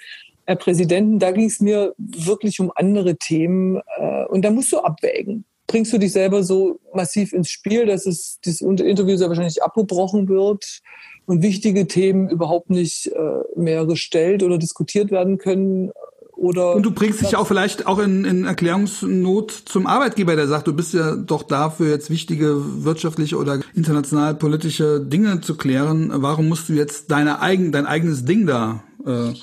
[0.46, 4.80] äh, Präsidenten, da ging es mir wirklich um andere Themen äh, und da musst du
[4.80, 5.46] abwägen.
[5.68, 10.30] Bringst du dich selber so massiv ins Spiel, dass es das Interview sehr wahrscheinlich abgebrochen
[10.30, 10.82] wird
[11.26, 15.92] und wichtige Themen überhaupt nicht äh, mehr gestellt oder diskutiert werden können
[16.36, 20.68] oder und du bringst dich auch vielleicht auch in, in Erklärungsnot zum Arbeitgeber, der sagt,
[20.68, 26.12] du bist ja doch da für jetzt wichtige wirtschaftliche oder international politische Dinge zu klären.
[26.14, 29.34] Warum musst du jetzt deine eigen, dein eigenes Ding da äh,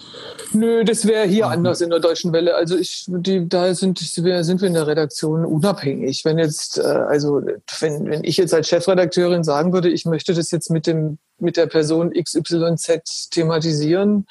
[0.55, 1.59] Nö, das wäre hier machen.
[1.59, 2.55] anders in der Deutschen Welle.
[2.55, 6.25] Also ich, die, da sind wir, sind wir in der Redaktion unabhängig.
[6.25, 7.41] Wenn jetzt, äh, also
[7.81, 11.57] wenn, wenn ich jetzt als Chefredakteurin sagen würde, ich möchte das jetzt mit dem mit
[11.57, 14.27] der Person XYZ thematisieren,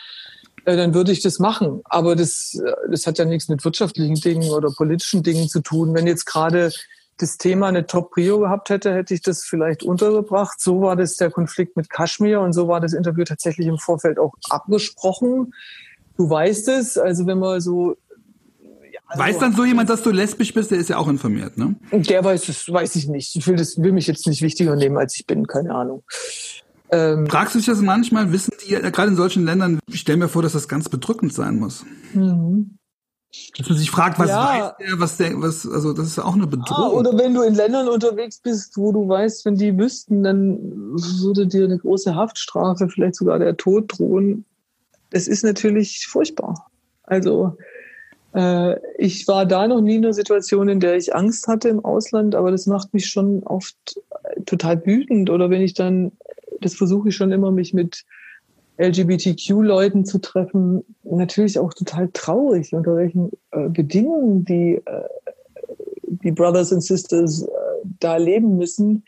[0.66, 1.82] äh, dann würde ich das machen.
[1.86, 5.94] Aber das, äh, das hat ja nichts mit wirtschaftlichen Dingen oder politischen Dingen zu tun.
[5.94, 6.72] Wenn jetzt gerade
[7.18, 10.60] das Thema eine Top-Prio gehabt hätte, hätte ich das vielleicht untergebracht.
[10.60, 14.18] So war das der Konflikt mit Kaschmir und so war das Interview tatsächlich im Vorfeld
[14.18, 15.54] auch abgesprochen.
[16.18, 17.96] Du weißt es, also wenn man so
[19.08, 20.72] also, weiß dann so jemand, dass du lesbisch bist?
[20.72, 21.76] Der ist ja auch informiert, ne?
[21.92, 23.36] Der weiß es, weiß ich nicht.
[23.36, 26.04] Ich will, das, will mich jetzt nicht wichtiger nehmen, als ich bin, keine Ahnung.
[26.92, 28.32] Ähm, Fragst du dich das manchmal?
[28.34, 31.58] Wissen die, gerade in solchen Ländern, ich stelle mir vor, dass das ganz bedrückend sein
[31.58, 31.86] muss.
[32.14, 32.78] Mhm.
[33.58, 34.38] Dass man sich fragt, was ja.
[34.44, 36.84] weiß der, was der, was, also das ist auch eine Bedrohung.
[36.84, 40.60] Ah, oder wenn du in Ländern unterwegs bist, wo du weißt, wenn die wüssten, dann
[40.60, 44.44] würde dir eine große Haftstrafe, vielleicht sogar der Tod drohen.
[45.12, 46.70] Das ist natürlich furchtbar.
[47.04, 47.56] Also
[48.34, 51.86] äh, ich war da noch nie in einer Situation, in der ich Angst hatte im
[51.86, 53.78] Ausland, aber das macht mich schon oft
[54.46, 55.30] total wütend.
[55.30, 56.12] Oder wenn ich dann
[56.62, 58.06] das versuche ich schon immer, mich mit
[58.78, 60.84] LGBTQ-Leuten zu treffen.
[61.04, 65.04] Natürlich auch total traurig, unter welchen äh, Bedingungen die, äh,
[66.08, 67.50] die Brothers and Sisters äh,
[68.00, 69.04] da leben müssen.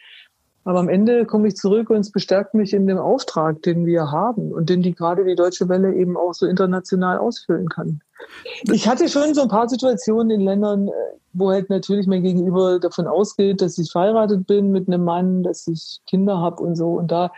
[0.66, 4.12] Aber am Ende komme ich zurück und es bestärkt mich in dem Auftrag, den wir
[4.12, 8.01] haben und den die gerade die Deutsche Welle eben auch so international ausfüllen kann.
[8.71, 10.91] Ich hatte schon so ein paar Situationen in Ländern, äh,
[11.34, 15.67] wo halt natürlich mein Gegenüber davon ausgeht, dass ich verheiratet bin mit einem Mann, dass
[15.67, 16.89] ich Kinder habe und so.
[16.93, 17.32] Und da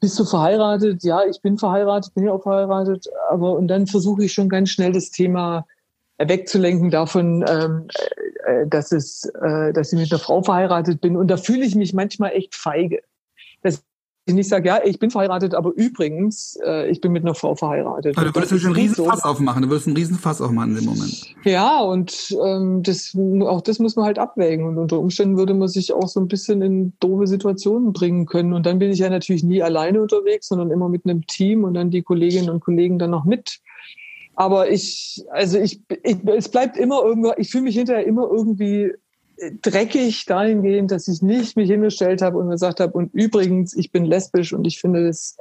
[0.00, 1.02] bist du verheiratet?
[1.04, 3.06] Ja, ich bin verheiratet, bin ja auch verheiratet.
[3.28, 5.66] Aber und dann versuche ich schon ganz schnell das Thema
[6.18, 7.88] wegzulenken davon, ähm,
[8.46, 11.16] äh, dass es, äh, dass ich mit einer Frau verheiratet bin.
[11.16, 13.02] Und da fühle ich mich manchmal echt feige.
[14.30, 17.56] Ich nicht sage, ja, ich bin verheiratet, aber übrigens, äh, ich bin mit einer Frau
[17.56, 18.16] verheiratet.
[18.16, 20.76] Aber du würdest natürlich einen riesen Fass aufmachen, du würdest einen riesen Fass aufmachen in
[20.76, 21.34] dem Moment.
[21.44, 24.66] Ja, und ähm, das, auch das muss man halt abwägen.
[24.66, 28.52] Und unter Umständen würde man sich auch so ein bisschen in doofe Situationen bringen können.
[28.52, 31.74] Und dann bin ich ja natürlich nie alleine unterwegs, sondern immer mit einem Team und
[31.74, 33.58] dann die Kolleginnen und Kollegen dann noch mit.
[34.36, 38.92] Aber ich, also ich, ich es bleibt immer irgendwo, ich fühle mich hinterher immer irgendwie
[39.62, 44.04] dreckig dahingehend, dass ich nicht mich hingestellt habe und gesagt habe, und übrigens, ich bin
[44.04, 45.36] lesbisch und ich finde das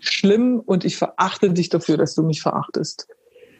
[0.00, 3.08] schlimm und ich verachte dich dafür, dass du mich verachtest.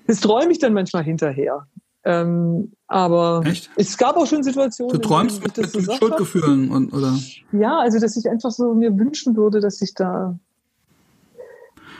[0.06, 1.66] Das träume ich dann manchmal hinterher.
[2.04, 3.70] Ähm, aber Echt?
[3.76, 4.92] es gab auch schon Situationen.
[4.92, 7.18] Du träumst mit, mit, mit Schuldgefühlen und, oder?
[7.52, 10.38] Ja, also dass ich einfach so mir wünschen würde, dass ich da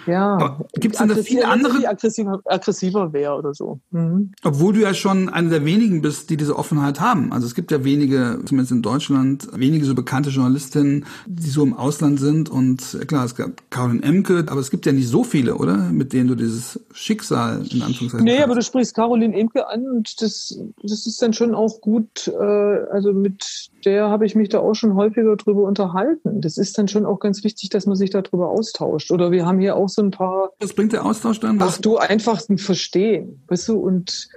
[0.06, 0.58] ja.
[0.74, 1.78] Gibt es denn da viele andere?
[1.78, 3.80] Die aggressiver, aggressiver wäre oder so.
[3.90, 4.32] Mhm.
[4.42, 7.32] Obwohl du ja schon einer der wenigen bist, die diese Offenheit haben.
[7.32, 11.74] Also es gibt ja wenige, zumindest in Deutschland, wenige so bekannte Journalistinnen, die so im
[11.74, 12.48] Ausland sind.
[12.48, 15.76] Und klar, es gab Caroline Emke, aber es gibt ja nicht so viele, oder?
[15.76, 18.24] Mit denen du dieses Schicksal in Anführungszeichen.
[18.24, 18.44] Nee, hast.
[18.44, 22.42] aber du sprichst Caroline Emke an und das, das ist dann schon auch gut, äh,
[22.90, 26.40] also mit der habe ich mich da auch schon häufiger drüber unterhalten.
[26.40, 29.10] Das ist dann schon auch ganz wichtig, dass man sich darüber austauscht.
[29.10, 30.50] Oder wir haben hier auch so ein paar.
[30.60, 31.58] Was bringt der Austausch dann?
[31.60, 34.28] Ach du, einfach ein Verstehen, weißt du, und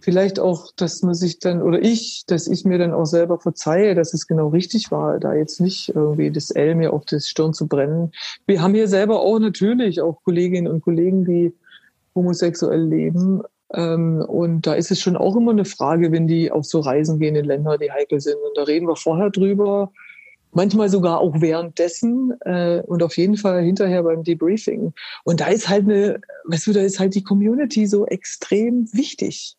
[0.00, 3.94] vielleicht auch, dass man sich dann, oder ich, dass ich mir dann auch selber verzeihe,
[3.94, 7.52] dass es genau richtig war, da jetzt nicht irgendwie das L mir auf das Stirn
[7.52, 8.12] zu brennen.
[8.46, 11.54] Wir haben hier selber auch natürlich auch Kolleginnen und Kollegen, die
[12.14, 13.42] homosexuell leben.
[13.74, 17.18] Ähm, und da ist es schon auch immer eine Frage, wenn die auf so Reisen
[17.18, 18.36] gehen in Länder, die heikel sind.
[18.36, 19.92] Und da reden wir vorher drüber,
[20.52, 24.92] manchmal sogar auch währenddessen äh, und auf jeden Fall hinterher beim Debriefing.
[25.24, 29.56] Und da ist halt eine, weißt du, da ist halt die Community so extrem wichtig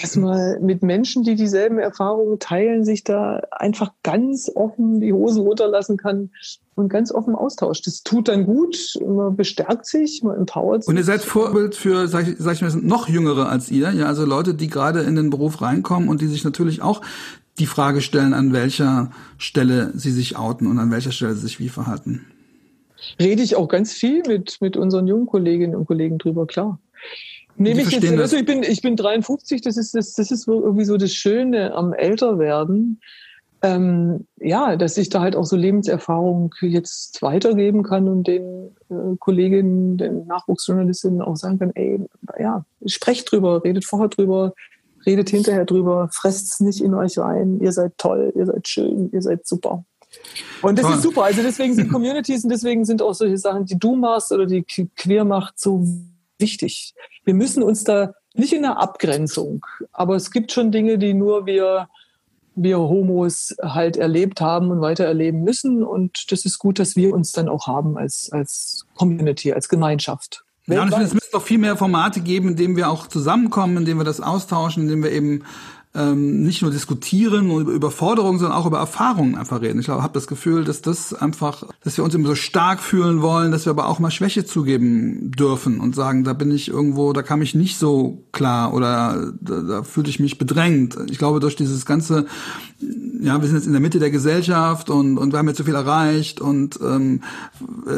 [0.00, 5.42] dass man mit Menschen, die dieselben Erfahrungen teilen, sich da einfach ganz offen die Hosen
[5.42, 6.30] runterlassen kann
[6.74, 7.86] und ganz offen austauscht.
[7.86, 10.88] Das tut dann gut, man bestärkt sich, man empowert sich.
[10.88, 14.06] Und ihr seid Vorbild für, sag ich, sag ich mal, noch Jüngere als ihr, ja,
[14.06, 17.02] also Leute, die gerade in den Beruf reinkommen und die sich natürlich auch
[17.58, 21.60] die Frage stellen, an welcher Stelle sie sich outen und an welcher Stelle sie sich
[21.60, 22.24] wie verhalten.
[23.20, 26.78] Rede ich auch ganz viel mit, mit unseren jungen Kolleginnen und Kollegen drüber, klar.
[27.56, 30.84] Nehme ich jetzt, also ich bin, ich bin 53, das ist, das, das ist irgendwie
[30.84, 33.00] so das Schöne am Älterwerden.
[33.64, 39.16] Ähm, ja, dass ich da halt auch so Lebenserfahrung jetzt weitergeben kann und den äh,
[39.20, 42.00] Kolleginnen, den Nachwuchsjournalistinnen auch sagen kann, ey,
[42.40, 44.54] ja, sprecht drüber, redet vorher drüber,
[45.06, 49.10] redet hinterher drüber, fresst es nicht in euch rein, ihr seid toll, ihr seid schön,
[49.12, 49.84] ihr seid super.
[50.60, 50.94] Und das Toll.
[50.96, 51.24] ist super.
[51.24, 54.64] Also deswegen sind Communities und deswegen sind auch solche Sachen, die du machst oder die
[54.96, 55.86] Queer macht, so
[56.42, 56.94] wichtig.
[57.24, 61.46] Wir müssen uns da nicht in der Abgrenzung, aber es gibt schon Dinge, die nur
[61.46, 61.88] wir,
[62.54, 65.82] wir Homos halt erlebt haben und weiter erleben müssen.
[65.82, 70.44] Und das ist gut, dass wir uns dann auch haben als, als Community, als Gemeinschaft.
[70.66, 73.84] Ja, und es müsste doch viel mehr Formate geben, in denen wir auch zusammenkommen, in
[73.84, 75.44] denen wir das austauschen, in denen wir eben
[75.94, 79.78] ähm, nicht nur diskutieren und über Forderungen, sondern auch über Erfahrungen einfach reden.
[79.78, 83.52] Ich habe das Gefühl, dass das einfach, dass wir uns immer so stark fühlen wollen,
[83.52, 87.22] dass wir aber auch mal Schwäche zugeben dürfen und sagen, da bin ich irgendwo, da
[87.22, 90.96] kam ich nicht so klar oder da, da fühlte ich mich bedrängt.
[91.10, 92.24] Ich glaube, durch dieses ganze,
[93.20, 95.64] ja, wir sind jetzt in der Mitte der Gesellschaft und, und wir haben jetzt so
[95.64, 97.20] viel erreicht und ähm,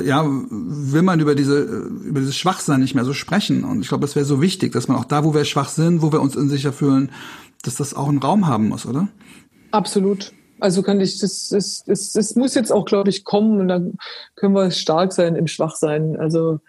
[0.05, 3.65] ja, will man über diese über dieses Schwachsein nicht mehr so sprechen.
[3.65, 6.03] Und ich glaube, das wäre so wichtig, dass man auch da, wo wir schwach sind,
[6.03, 7.11] wo wir uns unsicher fühlen,
[7.67, 9.09] dass das auch einen Raum haben muss, oder?
[9.71, 10.33] Absolut.
[10.61, 13.95] Also kann ich, das, das, das, das muss jetzt auch, glaube ich, kommen und dann
[14.37, 16.17] können wir stark sein im Schwachsein.
[16.17, 16.61] Also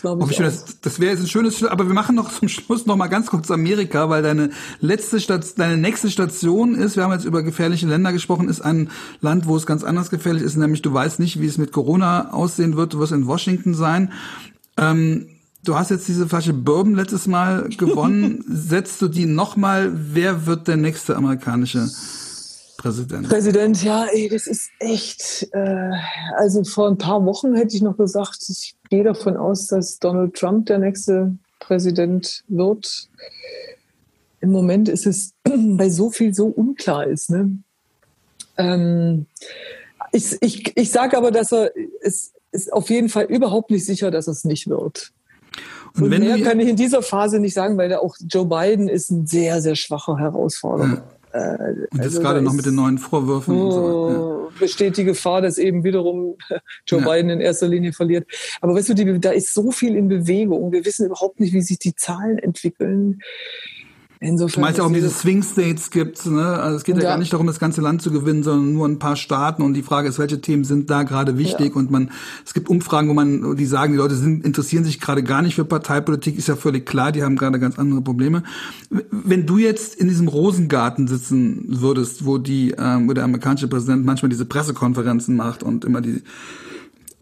[0.00, 0.36] glaube ich.
[0.38, 3.28] das, das wäre jetzt ein schönes, aber wir machen noch zum Schluss noch mal ganz
[3.28, 4.50] kurz Amerika, weil deine
[4.80, 8.90] letzte Station, deine nächste Station ist, wir haben jetzt über gefährliche Länder gesprochen, ist ein
[9.20, 12.32] Land, wo es ganz anders gefährlich ist, nämlich du weißt nicht, wie es mit Corona
[12.32, 14.12] aussehen wird, du wirst in Washington sein.
[14.76, 15.28] Ähm,
[15.64, 18.44] Du hast jetzt diese Flasche Bourbon letztes Mal gewonnen.
[18.48, 19.92] Setzt du die nochmal?
[19.94, 21.88] Wer wird der nächste amerikanische
[22.78, 23.28] Präsident?
[23.28, 25.48] Präsident, ja, ey, das ist echt.
[25.52, 25.92] Äh,
[26.36, 30.34] also vor ein paar Wochen hätte ich noch gesagt, ich gehe davon aus, dass Donald
[30.34, 33.08] Trump der nächste Präsident wird.
[34.40, 37.30] Im Moment ist es, weil so viel so unklar ist.
[37.30, 37.58] Ne?
[38.56, 39.26] Ähm,
[40.10, 41.70] ich ich, ich sage aber, dass er
[42.02, 45.12] es ist auf jeden Fall überhaupt nicht sicher, dass es nicht wird.
[45.94, 48.88] Und, und wenn mehr kann ich in dieser Phase nicht sagen, weil auch Joe Biden
[48.88, 50.88] ist ein sehr, sehr schwacher Herausforderer.
[50.88, 51.04] Ja.
[51.32, 53.56] Äh, und jetzt also gerade noch mit den neuen Vorwürfen.
[53.56, 54.10] Oh, so,
[54.50, 54.58] ja.
[54.58, 56.36] Besteht die Gefahr, dass eben wiederum
[56.86, 57.10] Joe ja.
[57.10, 58.26] Biden in erster Linie verliert.
[58.60, 60.72] Aber weißt du, die, da ist so viel in Bewegung.
[60.72, 63.20] Wir wissen überhaupt nicht, wie sich die Zahlen entwickeln.
[64.22, 64.54] Insofern.
[64.54, 66.46] Du meinst ja auch, diese Swing States gibt, ne?
[66.46, 67.02] Also es geht ja.
[67.02, 67.08] ja.
[67.10, 69.82] gar nicht darum, das ganze Land zu gewinnen, sondern nur ein paar Staaten und die
[69.82, 71.74] Frage ist, welche Themen sind da gerade wichtig ja.
[71.74, 72.10] und man,
[72.46, 75.56] es gibt Umfragen, wo man, die sagen, die Leute sind, interessieren sich gerade gar nicht
[75.56, 78.44] für Parteipolitik, ist ja völlig klar, die haben gerade ganz andere Probleme.
[79.10, 84.04] Wenn du jetzt in diesem Rosengarten sitzen würdest, wo die, ähm, wo der amerikanische Präsident
[84.04, 86.22] manchmal diese Pressekonferenzen macht und immer die,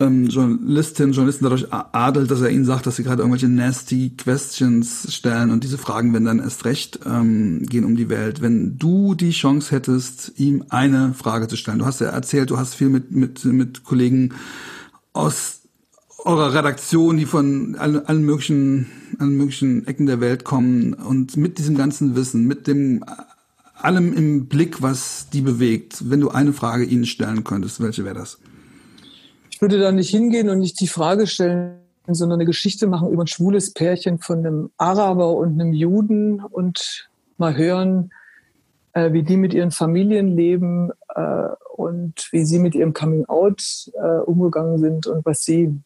[0.01, 5.15] ähm, Journalistinnen, Journalisten dadurch adelt, dass er ihnen sagt, dass sie gerade irgendwelche nasty Questions
[5.15, 8.41] stellen und diese Fragen werden dann erst recht ähm, gehen um die Welt.
[8.41, 12.59] Wenn du die Chance hättest, ihm eine Frage zu stellen, du hast ja erzählt, du
[12.59, 14.35] hast viel mit mit mit Kollegen
[15.13, 15.61] aus
[16.25, 18.87] eurer Redaktion, die von allen, allen möglichen
[19.19, 23.05] allen möglichen Ecken der Welt kommen und mit diesem ganzen Wissen, mit dem
[23.75, 28.15] allem im Blick, was die bewegt, wenn du eine Frage ihnen stellen könntest, welche wäre
[28.15, 28.39] das?
[29.61, 33.25] Ich würde da nicht hingehen und nicht die Frage stellen, sondern eine Geschichte machen über
[33.25, 38.11] ein schwules Pärchen von einem Araber und einem Juden und mal hören,
[38.95, 44.21] äh, wie die mit ihren Familien leben äh, und wie sie mit ihrem Coming-out äh,
[44.21, 45.79] umgegangen sind und was sie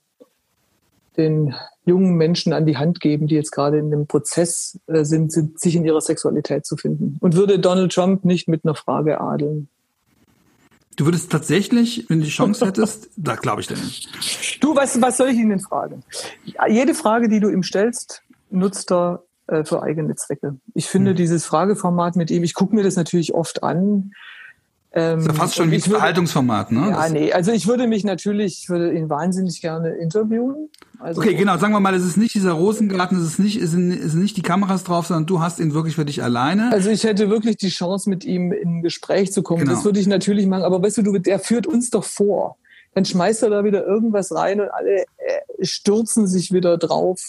[1.17, 5.33] den jungen Menschen an die Hand geben, die jetzt gerade in dem Prozess äh, sind,
[5.33, 7.19] sind, sich in ihrer Sexualität zu finden.
[7.21, 9.69] Und würde Donald Trump nicht mit einer Frage adeln.
[10.97, 14.63] Du würdest tatsächlich, wenn du die Chance hättest, da glaube ich dir nicht.
[14.63, 16.05] Du, was, was soll ich Ihnen fragen?
[16.69, 20.59] Jede Frage, die du ihm stellst, nutzt er äh, für eigene Zwecke.
[20.75, 21.17] Ich finde hm.
[21.17, 24.13] dieses Frageformat mit ihm, ich gucke mir das natürlich oft an.
[24.97, 26.91] Ähm, ist ja fast schon wie ein Verhaltungsformat, ne?
[26.91, 30.69] Ja, das nee, also ich würde mich natürlich, ich würde ihn wahnsinnig gerne interviewen.
[31.01, 33.73] Also okay, genau, sagen wir mal, es ist nicht dieser Rosengarten, es ist nicht, es
[33.73, 36.71] sind, es sind nicht die Kameras drauf, sondern du hast ihn wirklich für dich alleine.
[36.71, 39.63] Also ich hätte wirklich die Chance, mit ihm in Gespräch zu kommen.
[39.63, 39.73] Genau.
[39.73, 42.57] Das würde ich natürlich machen, aber weißt du, du, der führt uns doch vor.
[42.95, 47.21] Dann schmeißt er da wieder irgendwas rein und alle äh, stürzen sich wieder drauf.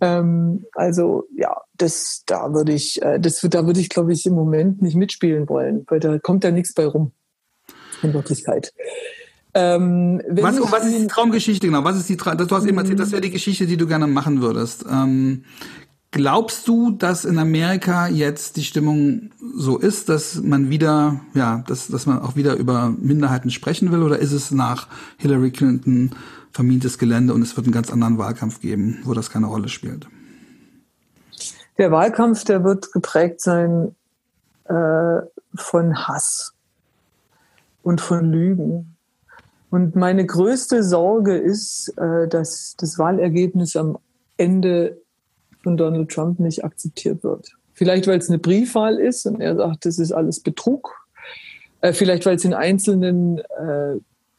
[0.00, 4.34] Ähm, also ja, das da würde ich, äh, das da würde ich, glaube ich, im
[4.34, 7.12] Moment nicht mitspielen wollen, weil da kommt ja nichts bei rum
[8.02, 8.72] in Wirklichkeit.
[9.52, 11.84] Ähm, was, was ist die Traumgeschichte genau?
[11.84, 14.06] Was ist die Tra Du hast eben erzählt, das wäre die Geschichte, die du gerne
[14.06, 14.84] machen würdest.
[14.90, 15.44] Ähm,
[16.12, 21.88] glaubst du, dass in Amerika jetzt die Stimmung so ist, dass man wieder, ja, dass,
[21.88, 24.88] dass man auch wieder über Minderheiten sprechen will, oder ist es nach
[25.18, 26.12] Hillary Clinton
[26.52, 30.06] vermintes Gelände und es wird einen ganz anderen Wahlkampf geben, wo das keine Rolle spielt?
[31.78, 33.94] Der Wahlkampf, der wird geprägt sein
[34.64, 35.20] äh,
[35.54, 36.52] von Hass
[37.82, 38.96] und von Lügen.
[39.70, 43.98] Und meine größte Sorge ist, äh, dass das Wahlergebnis am
[44.36, 45.00] Ende
[45.62, 47.52] von Donald Trump nicht akzeptiert wird.
[47.72, 50.94] Vielleicht, weil es eine Briefwahl ist und er sagt, das ist alles Betrug.
[51.80, 53.96] Äh, vielleicht, weil es in einzelnen äh,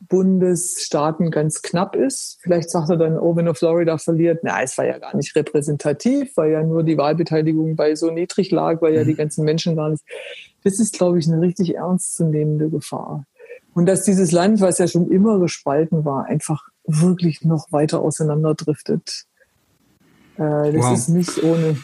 [0.08, 2.39] Bundesstaaten ganz knapp ist.
[2.41, 5.36] Vielleicht sagt er dann, oh, wenn er Florida verliert, na, es war ja gar nicht
[5.36, 9.18] repräsentativ, weil ja nur die Wahlbeteiligung bei so niedrig lag, weil ja die mhm.
[9.18, 10.04] ganzen Menschen gar nicht.
[10.64, 13.26] Das ist, glaube ich, eine richtig ernstzunehmende Gefahr.
[13.74, 19.26] Und dass dieses Land, was ja schon immer gespalten war, einfach wirklich noch weiter auseinanderdriftet.
[20.36, 20.93] Äh, das wow.
[20.93, 21.78] ist nicht ohne.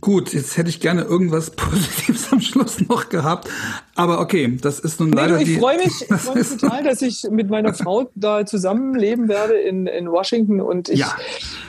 [0.00, 3.48] Gut, jetzt hätte ich gerne irgendwas Positives am Schluss noch gehabt.
[3.94, 5.56] Aber okay, das ist nun leider nee, ich die...
[5.58, 9.86] Freu mich, ich freue mich total, dass ich mit meiner Frau da zusammenleben werde in,
[9.86, 10.60] in Washington.
[10.60, 11.14] Und ich, ja.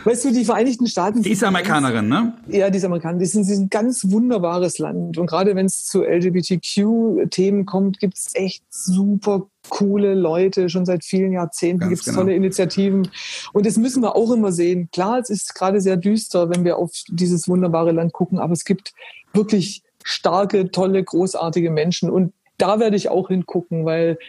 [0.05, 1.23] weißt du, die Vereinigten Staaten...
[1.23, 2.33] Die ist Amerikanerin, ne?
[2.47, 3.19] Ja, die ist Amerikanerin.
[3.19, 5.17] Die sind, die sind ein ganz wunderbares Land.
[5.17, 11.05] Und gerade wenn es zu LGBTQ-Themen kommt, gibt es echt super coole Leute, schon seit
[11.05, 12.19] vielen Jahrzehnten gibt es genau.
[12.19, 13.09] tolle Initiativen.
[13.53, 14.89] Und das müssen wir auch immer sehen.
[14.91, 18.65] Klar, es ist gerade sehr düster, wenn wir auf dieses wunderbare Land gucken, aber es
[18.65, 18.93] gibt
[19.33, 22.09] wirklich starke, tolle, großartige Menschen.
[22.09, 24.19] Und da werde ich auch hingucken, weil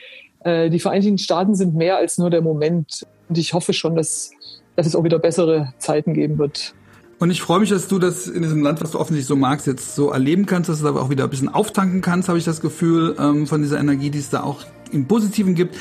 [0.45, 3.05] äh, die Vereinigten Staaten sind mehr als nur der Moment.
[3.28, 4.30] Und ich hoffe schon, dass,
[4.76, 6.72] dass es auch wieder bessere Zeiten geben wird.
[7.18, 9.66] Und ich freue mich, dass du das in diesem Land, was du offensichtlich so magst,
[9.66, 12.45] jetzt so erleben kannst, dass du aber auch wieder ein bisschen auftanken kannst, habe ich
[12.45, 15.76] das Gefühl, ähm, von dieser Energie, die es da auch im Positiven gibt.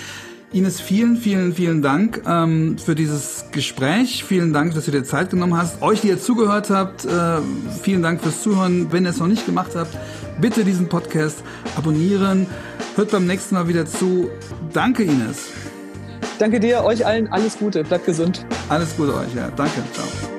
[0.54, 4.26] Ines, vielen, vielen, vielen Dank ähm, für dieses Gespräch.
[4.26, 5.82] Vielen Dank, dass du dir Zeit genommen hast.
[5.82, 7.38] Euch, die ihr zugehört habt, äh,
[7.82, 8.92] vielen Dank fürs Zuhören.
[8.92, 9.98] Wenn ihr es noch nicht gemacht habt,
[10.42, 11.42] bitte diesen Podcast
[11.78, 12.48] abonnieren.
[12.98, 14.30] Hört beim nächsten Mal wieder zu.
[14.74, 15.52] Danke, Ines.
[16.38, 17.86] Danke dir, euch allen alles Gute.
[17.86, 18.46] Bleibt gesund.
[18.68, 19.50] Alles Gute euch, ja.
[19.56, 19.82] Danke.
[19.94, 20.31] Ciao.